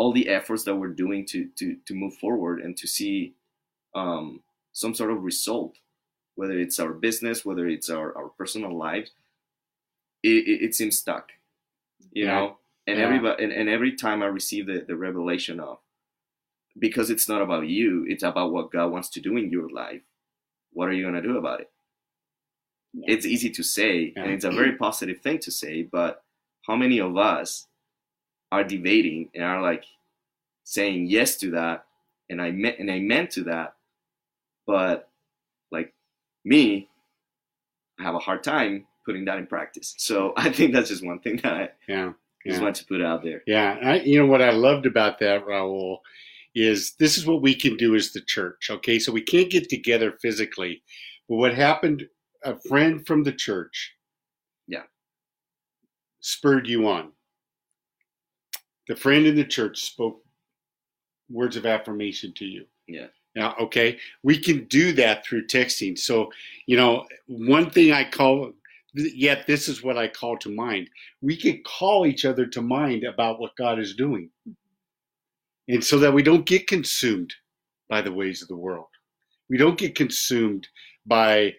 all 0.00 0.12
the 0.12 0.30
efforts 0.30 0.64
that 0.64 0.76
we're 0.76 0.88
doing 1.04 1.26
to 1.26 1.48
to 1.58 1.76
to 1.86 1.92
move 1.94 2.14
forward 2.14 2.60
and 2.64 2.74
to 2.74 2.86
see 2.86 3.34
um, 3.94 4.40
some 4.72 4.94
sort 4.94 5.10
of 5.10 5.22
result, 5.22 5.74
whether 6.36 6.58
it's 6.58 6.80
our 6.80 6.94
business, 6.94 7.44
whether 7.44 7.68
it's 7.68 7.90
our, 7.90 8.16
our 8.16 8.30
personal 8.30 8.74
lives, 8.74 9.10
it, 10.22 10.48
it, 10.52 10.64
it 10.64 10.74
seems 10.74 10.96
stuck, 10.96 11.32
you 12.12 12.24
yeah. 12.24 12.34
know. 12.34 12.56
And 12.86 12.98
yeah. 12.98 13.04
everybody, 13.04 13.44
and, 13.44 13.52
and 13.52 13.68
every 13.68 13.94
time 13.94 14.22
I 14.22 14.26
receive 14.26 14.66
the, 14.66 14.82
the 14.88 14.96
revelation 14.96 15.60
of, 15.60 15.78
because 16.78 17.10
it's 17.10 17.28
not 17.28 17.42
about 17.42 17.68
you, 17.68 18.06
it's 18.08 18.22
about 18.22 18.52
what 18.52 18.72
God 18.72 18.90
wants 18.90 19.10
to 19.10 19.20
do 19.20 19.36
in 19.36 19.50
your 19.50 19.68
life. 19.68 20.00
What 20.72 20.88
are 20.88 20.94
you 20.94 21.04
gonna 21.04 21.20
do 21.20 21.36
about 21.36 21.60
it? 21.60 21.70
Yeah. 22.94 23.14
It's 23.14 23.26
easy 23.26 23.50
to 23.50 23.62
say, 23.62 24.14
and 24.16 24.30
it's 24.30 24.46
a 24.46 24.50
very 24.50 24.76
positive 24.76 25.20
thing 25.20 25.40
to 25.40 25.50
say, 25.50 25.82
but 25.82 26.22
how 26.66 26.74
many 26.74 27.00
of 27.00 27.18
us 27.18 27.66
are 28.52 28.64
debating 28.64 29.28
and 29.34 29.44
are 29.44 29.62
like 29.62 29.84
saying 30.64 31.06
yes 31.06 31.36
to 31.38 31.50
that, 31.52 31.84
and 32.28 32.40
I 32.40 32.50
meant 32.50 32.78
and 32.78 32.90
I 32.90 33.00
meant 33.00 33.30
to 33.32 33.44
that, 33.44 33.74
but 34.66 35.08
like 35.70 35.92
me, 36.44 36.88
I 37.98 38.02
have 38.02 38.14
a 38.14 38.20
hard 38.20 38.42
time 38.42 38.86
putting 39.04 39.24
that 39.26 39.38
in 39.38 39.46
practice. 39.46 39.94
So 39.98 40.32
I 40.36 40.50
think 40.50 40.72
that's 40.72 40.88
just 40.88 41.04
one 41.04 41.20
thing 41.20 41.36
that 41.42 41.52
I 41.52 41.68
yeah, 41.88 42.12
yeah. 42.44 42.52
just 42.52 42.62
want 42.62 42.76
to 42.76 42.86
put 42.86 43.02
out 43.02 43.22
there. 43.22 43.42
Yeah, 43.46 43.76
I, 43.82 44.00
you 44.00 44.18
know 44.18 44.26
what 44.26 44.42
I 44.42 44.50
loved 44.50 44.86
about 44.86 45.18
that, 45.20 45.46
Raul, 45.46 45.98
is 46.54 46.94
this 46.94 47.16
is 47.16 47.26
what 47.26 47.42
we 47.42 47.54
can 47.54 47.76
do 47.76 47.94
as 47.94 48.12
the 48.12 48.20
church. 48.20 48.68
Okay, 48.70 48.98
so 48.98 49.12
we 49.12 49.22
can't 49.22 49.50
get 49.50 49.68
together 49.68 50.12
physically, 50.20 50.82
but 51.28 51.36
what 51.36 51.54
happened? 51.54 52.06
A 52.42 52.58
friend 52.58 53.06
from 53.06 53.22
the 53.22 53.32
church, 53.32 53.92
yeah, 54.66 54.84
spurred 56.20 56.66
you 56.66 56.88
on. 56.88 57.12
The 58.90 58.96
friend 58.96 59.24
in 59.24 59.36
the 59.36 59.44
church 59.44 59.82
spoke 59.82 60.20
words 61.30 61.56
of 61.56 61.64
affirmation 61.64 62.32
to 62.34 62.44
you. 62.44 62.64
Yeah. 62.88 63.06
Now, 63.36 63.54
okay, 63.60 64.00
we 64.24 64.36
can 64.36 64.64
do 64.64 64.90
that 64.94 65.24
through 65.24 65.46
texting. 65.46 65.96
So, 65.96 66.32
you 66.66 66.76
know, 66.76 67.06
one 67.28 67.70
thing 67.70 67.92
I 67.92 68.02
call 68.02 68.50
yet 68.92 69.46
this 69.46 69.68
is 69.68 69.84
what 69.84 69.96
I 69.96 70.08
call 70.08 70.36
to 70.38 70.50
mind. 70.50 70.90
We 71.22 71.36
can 71.36 71.62
call 71.64 72.04
each 72.04 72.24
other 72.24 72.46
to 72.46 72.60
mind 72.60 73.04
about 73.04 73.38
what 73.38 73.54
God 73.54 73.78
is 73.78 73.94
doing. 73.94 74.28
Mm-hmm. 74.48 75.74
And 75.74 75.84
so 75.84 76.00
that 76.00 76.12
we 76.12 76.24
don't 76.24 76.44
get 76.44 76.66
consumed 76.66 77.32
by 77.88 78.02
the 78.02 78.12
ways 78.12 78.42
of 78.42 78.48
the 78.48 78.56
world. 78.56 78.88
We 79.48 79.56
don't 79.56 79.78
get 79.78 79.94
consumed 79.94 80.66
by 81.06 81.54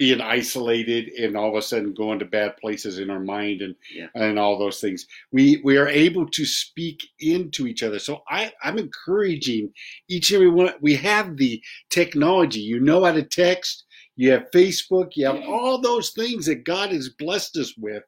being 0.00 0.20
isolated 0.22 1.08
and 1.10 1.36
all 1.36 1.50
of 1.50 1.54
a 1.54 1.62
sudden 1.62 1.92
going 1.92 2.18
to 2.18 2.24
bad 2.24 2.56
places 2.56 2.98
in 2.98 3.10
our 3.10 3.20
mind 3.20 3.60
and 3.60 3.76
yeah. 3.94 4.06
and 4.14 4.38
all 4.38 4.58
those 4.58 4.80
things. 4.80 5.06
We 5.30 5.60
we 5.62 5.76
are 5.76 5.88
able 5.88 6.26
to 6.30 6.44
speak 6.46 7.02
into 7.18 7.66
each 7.66 7.82
other. 7.82 7.98
So 7.98 8.22
I, 8.26 8.50
I'm 8.62 8.78
encouraging 8.78 9.72
each 10.08 10.30
and 10.30 10.36
every 10.36 10.50
one. 10.50 10.72
We 10.80 10.96
have 10.96 11.36
the 11.36 11.62
technology. 11.90 12.60
You 12.60 12.80
know 12.80 13.04
how 13.04 13.12
to 13.12 13.22
text 13.22 13.84
you 14.16 14.32
have 14.32 14.50
Facebook, 14.50 15.12
you 15.14 15.24
have 15.24 15.40
all 15.48 15.80
those 15.80 16.10
things 16.10 16.44
that 16.46 16.64
God 16.64 16.90
has 16.92 17.08
blessed 17.08 17.56
us 17.56 17.74
with, 17.78 18.02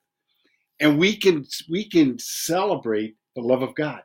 and 0.79 0.99
we 0.99 1.17
can 1.17 1.47
we 1.71 1.89
can 1.89 2.19
celebrate 2.19 3.17
the 3.35 3.41
love 3.41 3.63
of 3.63 3.75
God, 3.75 4.03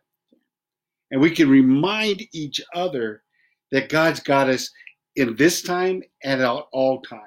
and 1.12 1.20
we 1.20 1.32
can 1.32 1.50
remind 1.50 2.24
each 2.34 2.62
other 2.74 3.24
that 3.72 3.90
God's 3.90 4.22
got 4.22 4.50
us 4.50 4.70
in 5.18 5.36
this 5.36 5.62
time 5.62 6.02
and 6.24 6.42
at 6.42 6.48
all 6.48 7.02
times, 7.02 7.24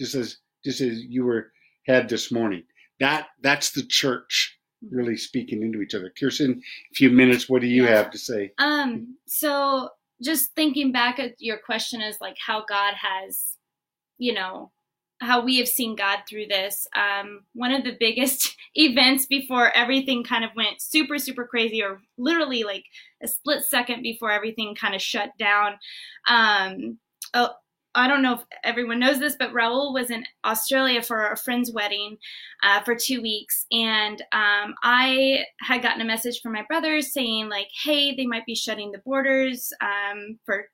just 0.00 0.14
as 0.14 0.38
just 0.64 0.80
as 0.80 1.02
you 1.02 1.24
were 1.24 1.52
had 1.86 2.08
this 2.08 2.32
morning. 2.32 2.64
That 2.98 3.28
that's 3.40 3.70
the 3.70 3.82
church 3.82 4.58
really 4.90 5.16
speaking 5.16 5.62
into 5.62 5.82
each 5.82 5.94
other. 5.94 6.12
Kirsten, 6.18 6.62
a 6.92 6.94
few 6.94 7.10
minutes. 7.10 7.48
What 7.48 7.60
do 7.60 7.68
you 7.68 7.84
yeah. 7.84 7.96
have 7.96 8.10
to 8.10 8.18
say? 8.18 8.52
Um. 8.58 9.16
So 9.26 9.90
just 10.22 10.54
thinking 10.54 10.90
back 10.92 11.18
at 11.18 11.34
your 11.38 11.58
question 11.58 12.00
is 12.02 12.18
like 12.20 12.36
how 12.44 12.64
God 12.68 12.94
has 12.94 13.56
you 14.20 14.34
know, 14.34 14.70
how 15.20 15.42
we 15.44 15.58
have 15.58 15.66
seen 15.68 15.96
God 15.96 16.20
through 16.28 16.46
this. 16.46 16.86
Um, 16.94 17.42
one 17.54 17.72
of 17.72 17.84
the 17.84 17.96
biggest 17.98 18.54
events 18.74 19.26
before 19.26 19.72
everything 19.72 20.22
kind 20.22 20.44
of 20.44 20.50
went 20.54 20.80
super, 20.80 21.18
super 21.18 21.44
crazy, 21.44 21.82
or 21.82 22.00
literally 22.16 22.62
like 22.62 22.84
a 23.22 23.26
split 23.26 23.64
second 23.64 24.02
before 24.02 24.30
everything 24.30 24.74
kind 24.74 24.94
of 24.94 25.02
shut 25.02 25.30
down. 25.38 25.78
Um, 26.28 26.98
oh, 27.34 27.50
I 27.94 28.06
don't 28.06 28.22
know 28.22 28.34
if 28.34 28.40
everyone 28.62 29.00
knows 29.00 29.18
this, 29.18 29.36
but 29.36 29.52
Raul 29.52 29.92
was 29.92 30.10
in 30.10 30.24
Australia 30.44 31.02
for 31.02 31.30
a 31.30 31.36
friend's 31.36 31.72
wedding 31.72 32.18
uh, 32.62 32.80
for 32.82 32.94
two 32.94 33.20
weeks. 33.20 33.66
And 33.72 34.20
um, 34.32 34.74
I 34.82 35.44
had 35.60 35.82
gotten 35.82 36.00
a 36.00 36.04
message 36.04 36.40
from 36.40 36.52
my 36.52 36.64
brothers 36.68 37.12
saying, 37.12 37.48
like, 37.48 37.68
hey, 37.82 38.14
they 38.14 38.26
might 38.26 38.46
be 38.46 38.54
shutting 38.54 38.92
the 38.92 38.98
borders 38.98 39.72
um, 39.80 40.38
for, 40.44 40.68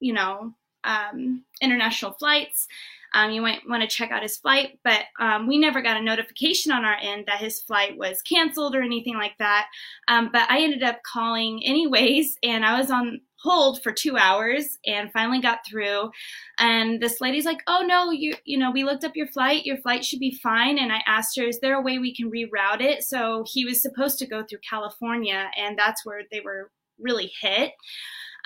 you 0.00 0.14
know, 0.14 0.54
um, 0.84 1.44
international 1.60 2.12
flights. 2.12 2.68
Um, 3.12 3.30
you 3.30 3.40
might 3.40 3.68
want 3.68 3.82
to 3.82 3.88
check 3.88 4.10
out 4.10 4.22
his 4.22 4.36
flight, 4.36 4.78
but 4.84 5.04
um, 5.18 5.46
we 5.46 5.58
never 5.58 5.80
got 5.80 5.96
a 5.96 6.02
notification 6.02 6.72
on 6.72 6.84
our 6.84 6.96
end 7.00 7.24
that 7.26 7.40
his 7.40 7.60
flight 7.60 7.96
was 7.96 8.20
canceled 8.22 8.74
or 8.74 8.82
anything 8.82 9.14
like 9.16 9.38
that. 9.38 9.68
Um, 10.08 10.30
but 10.32 10.50
I 10.50 10.60
ended 10.60 10.82
up 10.82 11.02
calling 11.02 11.64
anyways, 11.64 12.36
and 12.42 12.64
I 12.64 12.78
was 12.78 12.90
on 12.90 13.20
hold 13.42 13.82
for 13.82 13.92
two 13.92 14.16
hours 14.16 14.78
and 14.86 15.12
finally 15.12 15.40
got 15.40 15.60
through. 15.68 16.10
And 16.58 17.00
this 17.00 17.20
lady's 17.20 17.44
like, 17.44 17.62
"Oh 17.66 17.84
no, 17.86 18.10
you 18.10 18.34
you 18.44 18.58
know 18.58 18.70
we 18.70 18.84
looked 18.84 19.04
up 19.04 19.16
your 19.16 19.28
flight. 19.28 19.66
Your 19.66 19.78
flight 19.78 20.04
should 20.04 20.20
be 20.20 20.38
fine." 20.42 20.78
And 20.78 20.92
I 20.92 21.02
asked 21.06 21.36
her, 21.38 21.44
"Is 21.44 21.60
there 21.60 21.78
a 21.78 21.82
way 21.82 21.98
we 21.98 22.14
can 22.14 22.30
reroute 22.30 22.80
it?" 22.80 23.02
So 23.02 23.44
he 23.46 23.64
was 23.64 23.82
supposed 23.82 24.18
to 24.18 24.26
go 24.26 24.44
through 24.44 24.60
California, 24.68 25.50
and 25.56 25.78
that's 25.78 26.04
where 26.04 26.22
they 26.30 26.40
were 26.40 26.70
really 26.98 27.32
hit. 27.40 27.72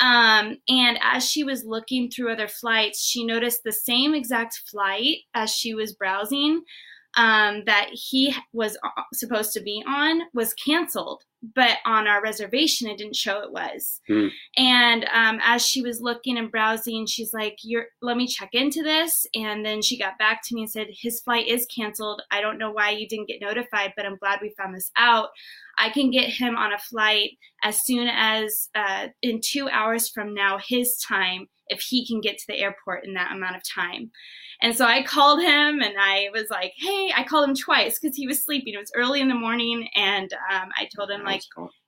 Um, 0.00 0.56
and 0.66 0.98
as 1.02 1.28
she 1.28 1.44
was 1.44 1.64
looking 1.64 2.10
through 2.10 2.32
other 2.32 2.48
flights, 2.48 3.04
she 3.04 3.24
noticed 3.24 3.62
the 3.64 3.72
same 3.72 4.14
exact 4.14 4.62
flight 4.70 5.18
as 5.34 5.50
she 5.50 5.74
was 5.74 5.92
browsing 5.92 6.62
um, 7.16 7.64
that 7.66 7.90
he 7.92 8.34
was 8.52 8.78
uh, 8.84 9.02
supposed 9.12 9.52
to 9.52 9.60
be 9.60 9.82
on 9.86 10.22
was 10.32 10.54
canceled. 10.54 11.22
But 11.54 11.78
on 11.86 12.06
our 12.06 12.22
reservation 12.22 12.88
it 12.88 12.98
didn't 12.98 13.16
show 13.16 13.40
it 13.40 13.52
was. 13.52 14.00
Hmm. 14.06 14.28
and 14.56 15.04
um, 15.12 15.40
as 15.42 15.64
she 15.64 15.82
was 15.82 16.00
looking 16.00 16.38
and 16.38 16.50
browsing 16.50 17.06
she's 17.06 17.32
like 17.32 17.58
you're 17.62 17.86
let 18.02 18.16
me 18.16 18.26
check 18.26 18.50
into 18.52 18.82
this. 18.82 19.26
And 19.34 19.64
then 19.64 19.82
she 19.82 19.98
got 19.98 20.18
back 20.18 20.42
to 20.44 20.54
me 20.54 20.62
and 20.62 20.70
said 20.70 20.88
his 20.90 21.20
flight 21.20 21.46
is 21.46 21.66
canceled. 21.66 22.22
I 22.30 22.40
don't 22.40 22.58
know 22.58 22.70
why 22.70 22.90
you 22.90 23.08
didn't 23.08 23.28
get 23.28 23.40
notified 23.40 23.92
but 23.96 24.06
i'm 24.06 24.16
glad 24.16 24.40
we 24.40 24.54
found 24.56 24.74
this 24.74 24.90
out 24.96 25.30
i 25.78 25.88
can 25.90 26.10
get 26.10 26.28
him 26.28 26.56
on 26.56 26.72
a 26.72 26.78
flight 26.78 27.30
as 27.62 27.82
soon 27.82 28.08
as 28.08 28.68
uh, 28.74 29.08
in 29.22 29.40
two 29.42 29.68
hours 29.68 30.08
from 30.08 30.34
now 30.34 30.58
his 30.58 30.96
time 31.06 31.46
if 31.68 31.80
he 31.80 32.06
can 32.06 32.20
get 32.20 32.36
to 32.38 32.44
the 32.48 32.58
airport 32.58 33.04
in 33.04 33.14
that 33.14 33.32
amount 33.32 33.56
of 33.56 33.62
time 33.68 34.10
and 34.62 34.76
so 34.76 34.84
I 34.84 35.02
called 35.02 35.40
him 35.40 35.80
and 35.80 35.94
I 35.98 36.28
was 36.32 36.48
like, 36.50 36.74
hey, 36.76 37.12
I 37.16 37.24
called 37.24 37.48
him 37.48 37.56
twice 37.56 37.98
because 37.98 38.16
he 38.16 38.26
was 38.26 38.44
sleeping. 38.44 38.74
It 38.74 38.78
was 38.78 38.92
early 38.94 39.20
in 39.20 39.28
the 39.28 39.34
morning 39.34 39.88
and 39.96 40.30
um, 40.52 40.68
I 40.76 40.86
told 40.94 41.10
him, 41.10 41.24
like, 41.24 41.40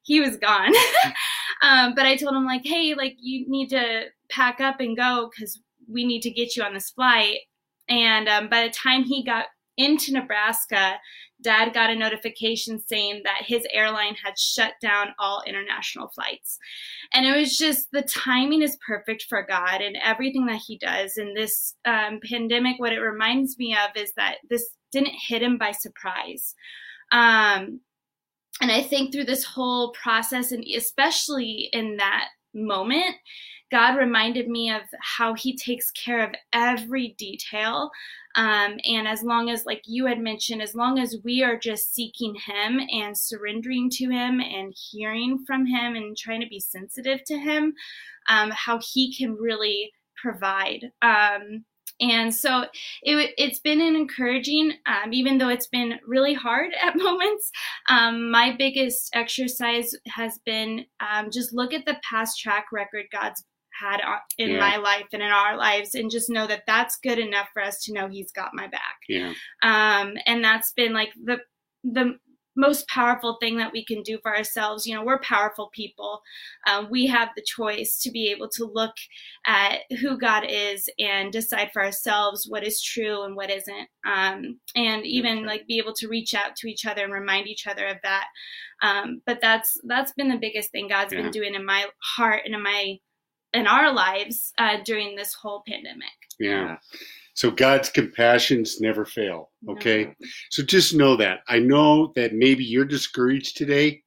he 0.03 0.21
was 0.21 0.37
gone. 0.38 0.73
um, 1.62 1.95
but 1.95 2.07
I 2.07 2.16
told 2.16 2.35
him, 2.35 2.47
like, 2.47 2.64
hey, 2.64 2.95
like, 2.95 3.16
you 3.21 3.45
need 3.49 3.68
to 3.71 4.05
pack 4.31 4.61
up 4.61 4.81
and 4.81 4.97
go 4.97 5.31
because 5.31 5.61
we 5.87 6.07
need 6.07 6.23
to 6.23 6.31
get 6.31 6.57
you 6.57 6.62
on 6.62 6.73
this 6.73 6.90
flight. 6.90 7.40
And 7.90 8.27
um, 8.29 8.49
by 8.49 8.66
the 8.66 8.73
time 8.73 9.05
he 9.05 9.23
got 9.23 9.47
into 9.77 10.13
Nebraska, 10.13 10.95
dad 11.41 11.75
got 11.75 11.91
a 11.91 11.95
notification 11.95 12.81
saying 12.87 13.23
that 13.25 13.45
his 13.47 13.67
airline 13.73 14.15
had 14.23 14.39
shut 14.39 14.75
down 14.81 15.09
all 15.19 15.43
international 15.47 16.09
flights. 16.09 16.59
And 17.13 17.27
it 17.27 17.37
was 17.37 17.57
just 17.57 17.89
the 17.93 18.03
timing 18.03 18.63
is 18.63 18.79
perfect 18.87 19.27
for 19.29 19.45
God 19.49 19.81
and 19.81 19.97
everything 20.03 20.47
that 20.47 20.61
he 20.67 20.79
does. 20.79 21.17
And 21.17 21.37
this 21.37 21.75
um, 21.85 22.21
pandemic, 22.29 22.79
what 22.79 22.93
it 22.93 23.01
reminds 23.01 23.59
me 23.59 23.75
of 23.75 24.01
is 24.01 24.13
that 24.17 24.37
this 24.49 24.69
didn't 24.93 25.15
hit 25.29 25.43
him 25.43 25.59
by 25.59 25.73
surprise. 25.73 26.55
Um, 27.11 27.81
and 28.61 28.71
I 28.71 28.83
think 28.83 29.13
through 29.13 29.25
this 29.25 29.45
whole 29.45 29.93
process, 29.93 30.53
and 30.53 30.65
especially 30.77 31.69
in 31.73 31.97
that 31.97 32.29
moment, 32.55 33.17
God 33.73 33.97
reminded 33.97 34.49
me 34.49 34.71
of 34.71 34.83
how 35.01 35.33
He 35.33 35.57
takes 35.57 35.91
care 35.91 36.23
of 36.23 36.35
every 36.53 37.15
detail. 37.19 37.91
Um, 38.37 38.79
and 38.85 39.09
as 39.09 39.23
long 39.23 39.49
as, 39.49 39.65
like 39.65 39.83
you 39.87 40.05
had 40.07 40.21
mentioned, 40.21 40.61
as 40.61 40.75
long 40.75 40.99
as 40.99 41.17
we 41.25 41.43
are 41.43 41.59
just 41.59 41.95
seeking 41.95 42.35
Him 42.35 42.81
and 42.93 43.17
surrendering 43.17 43.89
to 43.95 44.11
Him 44.11 44.41
and 44.41 44.75
hearing 44.77 45.43
from 45.47 45.65
Him 45.65 45.97
and 45.97 46.17
trying 46.17 46.43
to 46.43 46.47
be 46.47 46.61
sensitive 46.61 47.25
to 47.25 47.39
Him, 47.39 47.75
um, 48.29 48.51
how 48.51 48.79
He 48.79 49.17
can 49.17 49.35
really 49.35 49.91
provide. 50.23 50.91
Um, 51.01 51.65
and 52.01 52.35
so 52.35 52.65
it, 53.03 53.39
has 53.39 53.61
been 53.61 53.81
an 53.81 53.97
encouraging, 53.97 54.73
um, 54.87 55.13
even 55.13 55.39
though 55.39 55.49
it's 55.49 55.69
been 55.69 55.95
really 56.07 56.35
hard 56.35 56.73
at 56.83 56.97
moments. 56.97 57.51
Um, 57.89 58.31
my 58.31 58.55
biggest 58.59 59.11
exercise 59.15 59.95
has 60.09 60.39
been 60.45 60.85
um, 61.01 61.31
just 61.31 61.55
look 61.55 61.73
at 61.73 61.87
the 61.87 61.97
past 62.09 62.39
track 62.39 62.67
record 62.73 63.07
God's 63.11 63.45
had 63.79 64.01
in 64.39 64.51
yeah. 64.51 64.61
my 64.61 64.77
life 64.77 65.07
and 65.13 65.23
in 65.23 65.31
our 65.31 65.57
lives, 65.57 65.95
and 65.95 66.11
just 66.11 66.31
know 66.31 66.47
that 66.47 66.65
that's 66.67 66.97
good 66.97 67.19
enough 67.19 67.49
for 67.53 67.63
us 67.63 67.83
to 67.85 67.93
know 67.93 68.09
He's 68.09 68.33
got 68.33 68.55
my 68.55 68.67
back. 68.69 68.99
Yeah. 69.09 69.33
Um, 69.63 70.15
and 70.27 70.45
that's 70.45 70.73
been 70.73 70.93
like 70.93 71.11
the 71.23 71.39
the 71.85 72.19
most 72.57 72.87
powerful 72.89 73.39
thing 73.41 73.57
that 73.57 73.73
we 73.73 73.85
can 73.85 74.03
do 74.03 74.19
for 74.23 74.35
ourselves. 74.35 74.87
You 74.87 74.95
know, 74.95 75.05
we're 75.05 75.21
powerful 75.21 75.71
people. 75.73 76.23
Um, 76.67 76.89
we 76.91 77.07
have 77.07 77.31
the 77.35 77.43
choice 77.43 77.99
to 78.01 78.11
be 78.11 78.31
able 78.31 78.49
to 78.51 78.65
look 78.65 78.95
at 79.47 79.81
who 80.01 80.19
God 80.19 80.45
is 80.49 80.89
and 80.99 81.33
decide 81.33 81.71
for 81.73 81.83
ourselves 81.83 82.47
what 82.49 82.67
is 82.67 82.83
true 82.83 83.23
and 83.23 83.37
what 83.37 83.51
isn't. 83.51 83.89
Um, 84.07 84.59
and 84.77 85.07
even 85.07 85.47
like 85.47 85.67
be 85.67 85.79
able 85.79 85.95
to 85.95 86.09
reach 86.09 86.35
out 86.35 86.57
to 86.57 86.69
each 86.69 86.87
other 86.87 87.05
and 87.05 87.13
remind 87.13 87.47
each 87.47 87.67
other 87.67 87.87
of 87.87 87.97
that. 88.03 88.27
Um, 88.83 89.23
but 89.27 89.41
that's 89.41 89.79
that's 89.85 90.13
been 90.13 90.29
the 90.29 90.39
biggest 90.39 90.71
thing 90.73 90.89
God's 90.89 91.13
yeah. 91.13 91.23
been 91.23 91.31
doing 91.31 91.55
in 91.55 91.65
my 91.65 91.87
heart 92.17 92.43
and 92.45 92.55
in 92.55 92.63
my 92.63 92.99
in 93.53 93.67
our 93.67 93.93
lives 93.93 94.53
uh, 94.59 94.79
during 94.85 95.17
this 95.17 95.35
whole 95.35 95.62
pandemic. 95.67 96.09
Yeah. 96.38 96.77
So 97.35 97.51
God's 97.51 97.88
compassions 97.88 98.81
never 98.81 99.05
fail. 99.05 99.51
Okay. 99.69 100.05
No. 100.05 100.27
So 100.51 100.62
just 100.62 100.95
know 100.95 101.17
that. 101.17 101.41
I 101.49 101.59
know 101.59 102.12
that 102.15 102.35
maybe 102.35 102.65
you're 102.65 102.85
discouraged 102.85 103.57
today. 103.57 104.03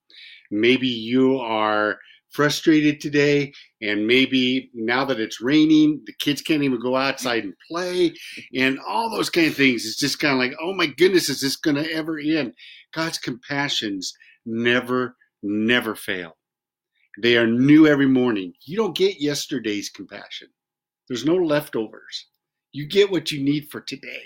Maybe 0.51 0.87
you 0.87 1.39
are 1.39 1.97
frustrated 2.31 2.99
today. 2.99 3.53
And 3.81 4.05
maybe 4.05 4.69
now 4.73 5.05
that 5.05 5.19
it's 5.19 5.41
raining, 5.41 6.01
the 6.05 6.13
kids 6.19 6.41
can't 6.41 6.63
even 6.63 6.79
go 6.79 6.95
outside 6.95 7.45
and 7.45 7.53
play 7.69 8.13
and 8.53 8.77
all 8.85 9.09
those 9.09 9.29
kind 9.29 9.47
of 9.47 9.55
things. 9.55 9.85
It's 9.85 9.97
just 9.97 10.19
kind 10.19 10.33
of 10.33 10.39
like, 10.39 10.53
oh 10.61 10.73
my 10.73 10.87
goodness, 10.87 11.29
is 11.29 11.41
this 11.41 11.55
going 11.55 11.77
to 11.77 11.91
ever 11.91 12.19
end? 12.19 12.53
God's 12.93 13.17
compassions 13.17 14.13
never, 14.45 15.15
never 15.41 15.95
fail. 15.95 16.37
They 17.21 17.37
are 17.37 17.47
new 17.47 17.87
every 17.87 18.07
morning. 18.07 18.53
You 18.65 18.77
don't 18.77 18.95
get 18.95 19.21
yesterday's 19.21 19.89
compassion. 19.89 20.49
There's 21.07 21.25
no 21.25 21.35
leftovers. 21.35 22.27
You 22.71 22.87
get 22.87 23.11
what 23.11 23.31
you 23.31 23.43
need 23.43 23.69
for 23.71 23.81
today. 23.81 24.23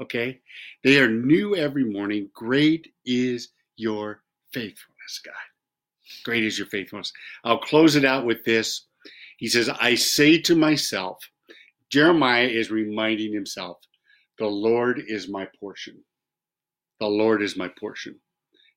Okay? 0.00 0.40
They 0.82 0.98
are 0.98 1.08
new 1.08 1.54
every 1.54 1.84
morning. 1.84 2.30
Great 2.34 2.92
is 3.04 3.50
your 3.76 4.22
faithfulness, 4.52 5.20
God. 5.24 5.34
Great 6.24 6.44
is 6.44 6.58
your 6.58 6.68
faithfulness. 6.68 7.12
I'll 7.44 7.58
close 7.58 7.96
it 7.96 8.04
out 8.04 8.24
with 8.24 8.44
this. 8.44 8.86
He 9.38 9.48
says, 9.48 9.68
I 9.68 9.94
say 9.94 10.38
to 10.38 10.54
myself, 10.54 11.18
Jeremiah 11.90 12.46
is 12.46 12.70
reminding 12.70 13.32
himself, 13.32 13.78
the 14.38 14.46
Lord 14.46 15.02
is 15.06 15.28
my 15.28 15.46
portion. 15.60 16.02
The 17.00 17.06
Lord 17.06 17.42
is 17.42 17.56
my 17.56 17.68
portion. 17.78 18.18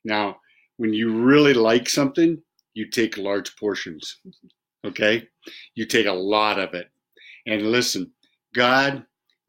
Now, 0.04 0.38
when 0.78 0.94
you 0.94 1.22
really 1.22 1.54
like 1.54 1.90
something, 1.90 2.42
you 2.78 2.88
take 2.88 3.18
large 3.18 3.56
portions. 3.56 4.20
Okay? 4.86 5.28
You 5.74 5.86
take 5.88 6.06
a 6.06 6.14
lot 6.14 6.60
of 6.60 6.76
it. 6.76 6.92
And 7.48 7.72
listen, 7.72 8.12
God, 8.54 9.04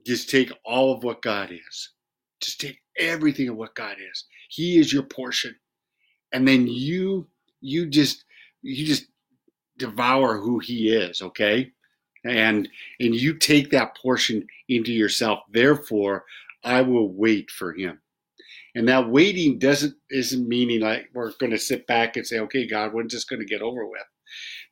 just 0.07 0.31
take 0.31 0.51
all 0.64 0.95
of 0.95 1.05
what 1.05 1.21
God 1.21 1.53
is. 1.53 1.91
Just 2.41 2.59
take 2.59 2.81
everything 2.99 3.51
of 3.51 3.57
what 3.57 3.75
God 3.75 3.97
is. 3.99 4.25
He 4.49 4.79
is 4.79 4.91
your 4.91 5.03
portion. 5.03 5.55
And 6.33 6.49
then 6.49 6.67
you 6.67 7.27
you 7.61 7.87
just 7.87 8.25
you 8.62 8.87
just 8.87 9.07
devour 9.77 10.38
who 10.38 10.59
he 10.59 10.88
is, 10.88 11.21
okay? 11.21 11.71
And 12.25 12.67
and 12.99 13.14
you 13.14 13.35
take 13.35 13.71
that 13.71 13.95
portion 13.95 14.47
into 14.71 14.93
yourself. 14.93 15.41
Therefore, 15.51 16.25
I 16.64 16.81
will 16.81 17.12
wait 17.12 17.51
for 17.51 17.75
him. 17.75 18.01
And 18.79 18.87
that 18.87 19.11
waiting 19.11 19.59
doesn't 19.59 19.97
isn't 20.09 20.49
meaning 20.49 20.83
like 20.83 21.09
we're 21.12 21.33
going 21.41 21.51
to 21.51 21.59
sit 21.59 21.85
back 21.88 22.17
and 22.17 22.25
say, 22.25 22.38
"Okay, 22.38 22.64
God, 22.64 22.93
we're 22.93 23.03
just 23.03 23.29
going 23.29 23.41
to 23.41 23.45
get 23.45 23.61
over 23.61 23.85
with?" 23.85 24.07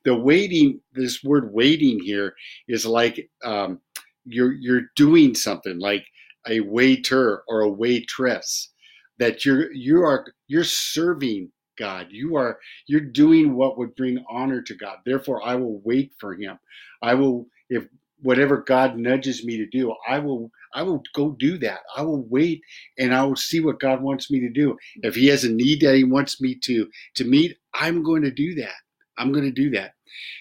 The 0.05 0.15
waiting, 0.15 0.79
this 0.93 1.21
word 1.25 1.53
"waiting" 1.53 1.99
here 1.99 2.33
is 2.69 2.85
like 2.85 3.29
um, 3.43 3.81
you're 4.23 4.53
you're 4.53 4.83
doing 4.95 5.35
something 5.35 5.77
like 5.79 6.05
a 6.47 6.61
waiter 6.61 7.43
or 7.49 7.59
a 7.59 7.69
waitress 7.69 8.71
that 9.19 9.43
you're 9.43 9.73
you 9.73 10.03
are 10.03 10.33
you're 10.47 10.63
serving 10.63 11.51
God. 11.77 12.07
You 12.09 12.37
are 12.37 12.59
you're 12.87 13.01
doing 13.01 13.57
what 13.57 13.77
would 13.77 13.93
bring 13.97 14.23
honor 14.29 14.61
to 14.61 14.73
God. 14.73 14.99
Therefore, 15.05 15.45
I 15.45 15.55
will 15.55 15.81
wait 15.83 16.13
for 16.17 16.33
Him. 16.33 16.57
I 17.01 17.13
will 17.13 17.47
if 17.69 17.85
whatever 18.21 18.57
God 18.57 18.97
nudges 18.97 19.45
me 19.45 19.57
to 19.57 19.65
do, 19.67 19.95
I 20.07 20.19
will 20.19 20.51
I 20.73 20.83
will 20.83 21.03
go 21.13 21.31
do 21.31 21.57
that. 21.59 21.79
I 21.95 22.01
will 22.01 22.23
wait 22.27 22.61
and 22.97 23.13
I 23.13 23.23
will 23.23 23.35
see 23.35 23.59
what 23.59 23.79
God 23.79 24.01
wants 24.01 24.29
me 24.29 24.39
to 24.41 24.49
do. 24.49 24.77
If 25.03 25.15
He 25.15 25.27
has 25.27 25.43
a 25.43 25.51
need 25.51 25.81
that 25.81 25.95
He 25.95 26.03
wants 26.03 26.41
me 26.41 26.55
to 26.63 26.87
to 27.15 27.25
meet, 27.25 27.57
I'm 27.73 28.03
going 28.03 28.23
to 28.23 28.31
do 28.31 28.55
that. 28.55 28.75
I'm 29.17 29.31
going 29.31 29.45
to 29.45 29.51
do 29.51 29.69
that. 29.71 29.93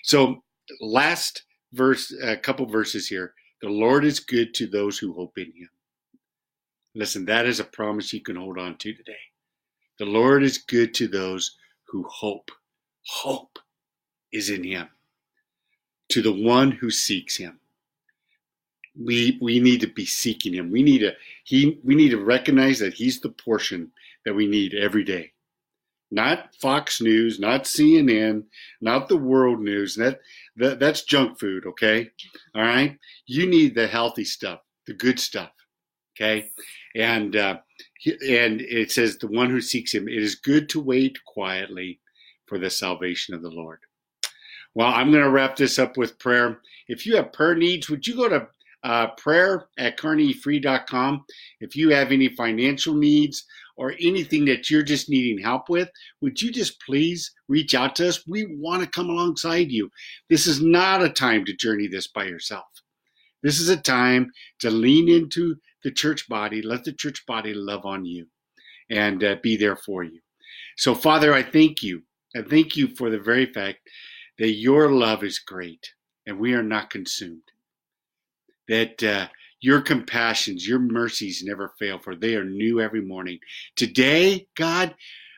So 0.03 0.43
last 0.81 1.45
verse, 1.73 2.15
a 2.23 2.37
couple 2.37 2.67
verses 2.67 3.07
here. 3.07 3.35
The 3.63 3.69
Lord 3.69 4.05
is 4.05 4.21
good 4.21 4.55
to 4.55 4.67
those 4.67 4.99
who 4.99 5.15
hope 5.15 5.39
in 5.39 5.47
him. 5.47 5.71
Listen, 6.95 7.25
that 7.27 7.47
is 7.47 7.61
a 7.61 7.65
promise 7.65 8.13
you 8.13 8.21
can 8.23 8.37
hold 8.37 8.59
on 8.59 8.77
to 8.79 8.95
today. 8.95 9.13
The 9.99 10.07
Lord 10.07 10.43
is 10.43 10.59
good 10.59 10.95
to 10.95 11.09
those 11.09 11.57
who 11.89 12.05
hope. 12.09 12.51
Hope 13.07 13.59
is 14.33 14.51
in 14.51 14.65
him. 14.65 14.89
To 16.11 16.23
the 16.23 16.33
one 16.33 16.71
who 16.71 16.91
seeks 16.91 17.37
him. 17.37 17.61
We 18.99 19.39
we 19.41 19.61
need 19.61 19.81
to 19.83 19.89
be 19.89 20.07
seeking 20.07 20.55
him. 20.55 20.71
We 20.71 20.83
need 20.83 21.01
to 21.01 21.13
he 21.45 21.79
we 21.85 21.95
need 21.95 22.11
to 22.11 22.25
recognize 22.25 22.79
that 22.79 22.95
he's 22.95 23.21
the 23.21 23.31
portion 23.31 23.93
that 24.25 24.35
we 24.35 24.47
need 24.47 24.75
every 24.75 25.05
day 25.05 25.33
not 26.11 26.55
Fox 26.61 27.01
News, 27.01 27.41
not 27.41 27.65
CNN, 27.65 28.45
not 28.81 29.09
the 29.09 29.17
world 29.17 29.61
news. 29.61 29.97
That, 29.97 30.21
that 30.57 30.79
that's 30.79 31.03
junk 31.03 31.39
food, 31.39 31.67
okay? 31.67 32.11
All 32.55 32.63
right? 32.63 32.97
You 33.27 33.47
need 33.47 33.75
the 33.75 33.87
healthy 33.87 34.25
stuff, 34.25 34.61
the 34.87 34.95
good 34.95 35.19
stuff. 35.19 35.51
Okay? 36.17 36.49
And 36.95 37.37
uh, 37.37 37.59
and 38.07 38.61
it 38.61 38.93
says 38.93 39.19
the 39.19 39.27
one 39.27 39.51
who 39.51 39.61
seeks 39.61 39.93
him, 39.93 40.09
it 40.09 40.23
is 40.23 40.37
good 40.37 40.69
to 40.71 40.81
wait 40.81 41.19
quietly 41.25 42.01
for 42.47 42.59
the 42.59 42.71
salvation 42.71 43.35
of 43.35 43.43
the 43.43 43.51
Lord. 43.51 43.81
Well, 44.75 44.89
I'm 44.89 45.11
going 45.11 45.25
to 45.25 45.31
wrap 45.31 45.57
this 45.57 45.79
up 45.79 45.97
with 45.97 46.19
prayer. 46.19 46.61
If 46.87 47.07
you 47.07 47.17
have 47.17 47.33
prayer 47.33 47.55
needs, 47.55 47.89
would 47.91 48.07
you 48.07 48.15
go 48.15 48.29
to 48.29 48.47
uh, 48.87 49.09
prayer 49.17 49.67
at 49.79 49.99
carnegiefree.com 49.99 51.25
if 51.61 51.75
you 51.75 51.91
have 51.91 52.13
any 52.13 52.29
financial 52.29 52.95
needs 52.95 53.45
or 53.77 53.95
anything 54.01 54.45
that 54.45 54.71
you're 54.71 54.85
just 54.85 55.11
needing 55.11 55.43
help 55.43 55.69
with, 55.69 55.91
would 56.21 56.41
you 56.41 56.53
just 56.53 56.81
please 56.83 57.35
reach 57.49 57.75
out 57.75 57.97
to 57.97 58.09
us? 58.09 58.25
We 58.29 58.47
want 58.47 58.85
to 58.85 58.89
come 58.89 59.11
alongside 59.11 59.73
you. 59.73 59.91
This 60.31 60.47
is 60.47 60.63
not 60.63 61.03
a 61.03 61.11
time 61.11 61.45
to 61.47 61.53
journey 61.53 61.89
this 61.89 62.07
by 62.07 62.27
yourself. 62.27 62.65
This 63.43 63.59
is 63.59 63.69
a 63.69 63.77
time 63.77 64.31
to 64.61 64.71
lean 64.71 65.09
into 65.09 65.57
the 65.83 65.91
church 65.91 66.29
body, 66.29 66.63
let 66.63 66.85
the 66.85 66.93
church 66.93 67.27
body 67.27 67.55
love 67.55 67.85
on 67.85 68.05
you 68.05 68.27
and 68.89 69.23
uh, 69.25 69.37
be 69.43 69.57
there 69.57 69.77
for 69.77 70.05
you. 70.05 70.21
So, 70.77 70.95
Father, 70.95 71.35
I 71.35 71.43
thank 71.43 71.83
you. 71.83 72.03
I 72.37 72.43
thank 72.43 72.77
you 72.77 72.87
for 72.95 73.11
the 73.11 73.19
very 73.19 73.47
fact 73.47 73.79
that 74.39 74.53
your 74.53 74.93
love 74.93 75.25
is 75.25 75.41
great 75.41 75.93
and 76.25 76.39
we 76.39 76.55
are 76.55 76.63
not 76.63 76.91
consumed. 76.91 77.43
That 78.69 79.03
uh, 79.03 79.29
your 79.61 79.81
compassions, 79.81 80.67
your 80.67 80.79
mercies 80.79 81.43
never 81.45 81.73
fail, 81.79 81.99
for 81.99 82.15
they 82.15 82.35
are 82.35 82.45
new 82.45 82.81
every 82.81 83.01
morning. 83.01 83.39
Today, 83.77 84.47
God, 84.57 84.95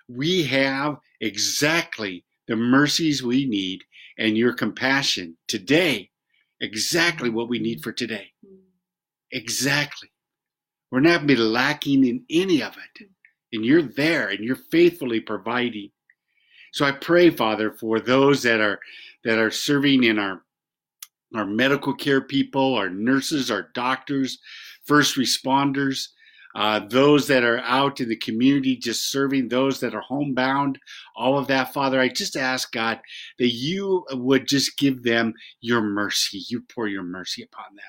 we 0.08 0.44
have 0.44 0.96
exactly 1.20 2.24
the 2.46 2.56
mercies 2.56 3.22
we 3.22 3.46
need 3.46 3.84
and 4.18 4.36
your 4.36 4.52
compassion 4.52 5.36
today, 5.46 6.10
exactly 6.60 7.30
what 7.30 7.48
we 7.48 7.58
need 7.58 7.82
for 7.82 7.92
today. 7.92 8.32
Exactly. 9.30 10.08
We're 10.90 11.00
not 11.00 11.26
be 11.26 11.36
lacking 11.36 12.06
in 12.06 12.24
any 12.30 12.62
of 12.62 12.76
it. 12.76 13.06
And 13.52 13.64
you're 13.64 13.82
there 13.82 14.28
and 14.28 14.40
you're 14.44 14.56
faithfully 14.56 15.20
providing. 15.20 15.90
So 16.72 16.84
I 16.84 16.92
pray, 16.92 17.30
Father, 17.30 17.70
for 17.72 18.00
those 18.00 18.42
that 18.42 18.60
are 18.60 18.80
that 19.24 19.38
are 19.38 19.50
serving 19.50 20.04
in 20.04 20.18
our 20.18 20.42
our 21.34 21.46
medical 21.46 21.94
care 21.94 22.20
people, 22.20 22.74
our 22.74 22.90
nurses, 22.90 23.50
our 23.50 23.70
doctors, 23.74 24.38
first 24.84 25.16
responders, 25.16 26.08
uh, 26.54 26.80
those 26.88 27.26
that 27.28 27.44
are 27.44 27.60
out 27.60 28.00
in 28.00 28.08
the 28.08 28.16
community 28.16 28.76
just 28.76 29.10
serving, 29.10 29.48
those 29.48 29.80
that 29.80 29.94
are 29.94 30.00
homebound, 30.00 30.78
all 31.14 31.38
of 31.38 31.46
that, 31.46 31.72
Father, 31.72 32.00
I 32.00 32.08
just 32.08 32.36
ask 32.36 32.72
God 32.72 32.98
that 33.38 33.50
you 33.50 34.04
would 34.12 34.48
just 34.48 34.78
give 34.78 35.02
them 35.02 35.34
your 35.60 35.82
mercy. 35.82 36.42
You 36.48 36.62
pour 36.62 36.88
your 36.88 37.02
mercy 37.04 37.42
upon 37.42 37.76
them. 37.76 37.84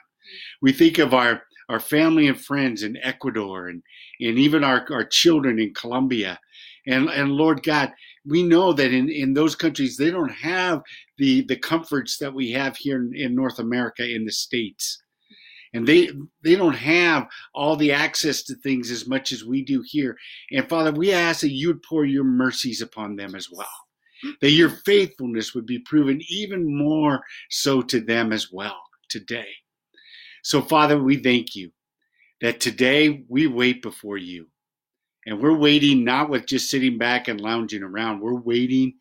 We 0.61 0.73
think 0.73 0.99
of 0.99 1.13
our 1.13 1.43
our 1.69 1.79
family 1.79 2.27
and 2.27 2.39
friends 2.39 2.83
in 2.83 2.97
Ecuador 2.97 3.67
and, 3.67 3.83
and 4.19 4.37
even 4.39 4.63
our, 4.63 4.85
our 4.91 5.05
children 5.05 5.59
in 5.59 5.73
Colombia. 5.73 6.39
And, 6.87 7.09
and 7.09 7.31
Lord 7.31 7.61
God, 7.61 7.91
we 8.25 8.43
know 8.43 8.73
that 8.73 8.93
in, 8.93 9.09
in 9.09 9.33
those 9.33 9.55
countries, 9.55 9.97
they 9.97 10.11
don't 10.11 10.31
have 10.31 10.81
the, 11.17 11.41
the 11.41 11.55
comforts 11.55 12.17
that 12.17 12.33
we 12.33 12.51
have 12.51 12.77
here 12.77 12.97
in, 12.97 13.13
in 13.15 13.35
North 13.35 13.59
America, 13.59 14.07
in 14.07 14.25
the 14.25 14.31
States. 14.31 15.01
And 15.73 15.87
they, 15.87 16.09
they 16.43 16.55
don't 16.55 16.75
have 16.75 17.27
all 17.53 17.75
the 17.75 17.91
access 17.91 18.41
to 18.43 18.55
things 18.55 18.89
as 18.89 19.07
much 19.07 19.31
as 19.31 19.45
we 19.45 19.63
do 19.63 19.83
here. 19.85 20.17
And 20.51 20.67
Father, 20.67 20.91
we 20.91 21.11
ask 21.11 21.41
that 21.41 21.51
you 21.51 21.67
would 21.67 21.83
pour 21.83 22.05
your 22.05 22.23
mercies 22.23 22.81
upon 22.81 23.15
them 23.15 23.35
as 23.35 23.49
well. 23.51 23.67
That 24.41 24.51
your 24.51 24.69
faithfulness 24.69 25.53
would 25.53 25.65
be 25.65 25.79
proven 25.79 26.21
even 26.27 26.75
more 26.75 27.21
so 27.49 27.81
to 27.83 28.01
them 28.01 28.33
as 28.33 28.51
well 28.51 28.81
today. 29.09 29.47
So, 30.43 30.61
Father, 30.61 31.01
we 31.01 31.17
thank 31.17 31.55
you 31.55 31.71
that 32.41 32.59
today 32.59 33.25
we 33.27 33.47
wait 33.47 33.81
before 33.81 34.17
you. 34.17 34.47
And 35.25 35.41
we're 35.41 35.57
waiting 35.57 36.03
not 36.03 36.29
with 36.29 36.45
just 36.45 36.69
sitting 36.69 36.97
back 36.97 37.27
and 37.27 37.41
lounging 37.41 37.83
around. 37.83 38.21
We're 38.21 38.39
waiting, 38.39 38.93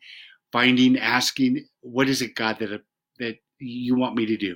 finding, 0.51 0.97
asking, 0.97 1.65
what 1.81 2.09
is 2.09 2.21
it, 2.21 2.35
God, 2.35 2.57
that, 2.59 2.81
that 3.19 3.37
you 3.59 3.95
want 3.95 4.15
me 4.15 4.25
to 4.27 4.37
do? 4.37 4.55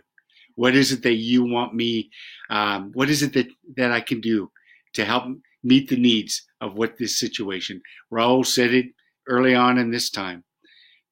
What 0.56 0.76
is 0.76 0.92
it 0.92 1.02
that 1.04 1.16
you 1.16 1.44
want 1.44 1.74
me, 1.74 2.10
um, 2.50 2.92
what 2.94 3.10
is 3.10 3.24
it 3.24 3.34
that, 3.34 3.48
that 3.76 3.92
I 3.92 4.02
can 4.02 4.22
do 4.22 4.52
to 4.94 5.06
help 5.06 5.24
meet 5.64 5.90
the 5.90 5.98
needs 5.98 6.46
of 6.62 6.76
what 6.76 6.98
this 6.98 7.20
situation? 7.20 7.82
Raul 8.12 8.46
said 8.46 8.74
it 8.74 8.88
early 9.28 9.56
on 9.56 9.78
in 9.78 9.90
this 9.90 10.10
time. 10.10 10.44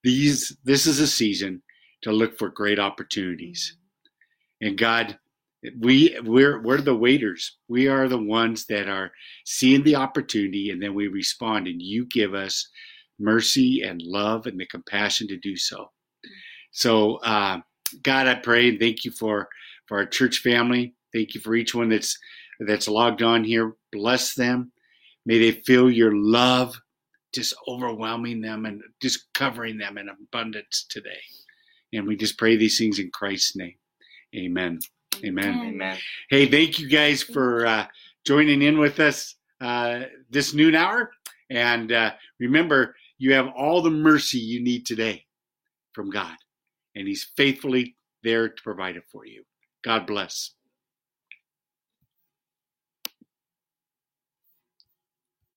These, 0.04 0.58
this 0.64 0.86
is 0.86 1.00
a 1.00 1.08
season 1.08 1.64
to 2.04 2.12
look 2.12 2.38
for 2.38 2.50
great 2.50 2.80
opportunities. 2.80 3.78
And 4.62 4.78
God, 4.78 5.18
we 5.80 6.18
we're 6.24 6.62
we're 6.62 6.82
the 6.82 6.96
waiters. 6.96 7.58
We 7.68 7.88
are 7.88 8.08
the 8.08 8.22
ones 8.22 8.66
that 8.66 8.88
are 8.88 9.12
seeing 9.46 9.84
the 9.84 9.96
opportunity 9.96 10.72
and 10.72 10.82
then 10.82 10.94
we 10.94 11.08
respond 11.08 11.68
and 11.68 11.82
you 11.82 12.06
give 12.06 12.34
us 12.34 12.68
mercy 13.20 13.84
and 13.84 14.02
love 14.02 14.48
and 14.48 14.60
the 14.60 14.66
compassion 14.66 15.28
to 15.28 15.38
do 15.38 15.56
so. 15.56 15.92
So 16.72 17.16
uh, 17.18 17.60
god 18.04 18.28
i 18.28 18.36
pray 18.36 18.70
and 18.70 18.80
thank 18.80 19.04
you 19.04 19.12
for 19.12 19.50
for 19.88 20.00
our 20.00 20.06
church 20.06 20.40
family. 20.40 20.96
Thank 21.14 21.36
you 21.36 21.42
for 21.42 21.56
each 21.56 21.76
one 21.76 21.90
that's 21.90 22.18
that's 22.62 22.88
logged 22.88 23.22
on 23.22 23.44
here. 23.44 23.74
Bless 23.92 24.34
them. 24.34 24.72
May 25.26 25.40
they 25.40 25.52
feel 25.52 25.92
your 25.92 26.16
love 26.16 26.80
just 27.34 27.54
overwhelming 27.68 28.42
them 28.42 28.66
and 28.66 28.82
just 29.02 29.32
covering 29.34 29.78
them 29.78 29.98
in 29.98 30.10
abundance 30.10 30.86
today. 30.90 31.22
And 31.94 32.08
we 32.08 32.16
just 32.16 32.38
pray 32.38 32.58
these 32.58 32.78
things 32.78 33.00
in 33.00 33.12
christ's 33.12 33.56
name. 33.56 33.76
Amen 34.36 34.80
Amen. 35.24 35.60
Amen. 35.60 35.98
Hey, 36.30 36.48
thank 36.48 36.80
you 36.80 36.90
guys 36.90 37.22
for 37.22 37.66
uh, 37.66 37.88
joining 38.26 38.62
in 38.62 38.80
with 38.80 39.00
us 39.00 39.36
uh, 39.60 40.02
this 40.30 40.54
noon 40.54 40.76
hour. 40.76 41.12
And 41.50 41.92
uh, 41.92 42.12
remember, 42.40 42.96
you 43.18 43.34
have 43.34 43.48
all 43.56 43.82
the 43.82 43.92
mercy 43.92 44.40
you 44.40 44.64
need 44.64 44.86
today 44.86 45.26
from 45.94 46.10
God, 46.10 46.36
and 46.96 47.08
He's 47.08 47.30
faithfully 47.36 47.96
there 48.24 48.50
to 48.50 48.64
provide 48.64 48.96
it 48.96 49.04
for 49.12 49.26
you. 49.26 49.44
God 49.84 50.08
bless. 50.08 50.52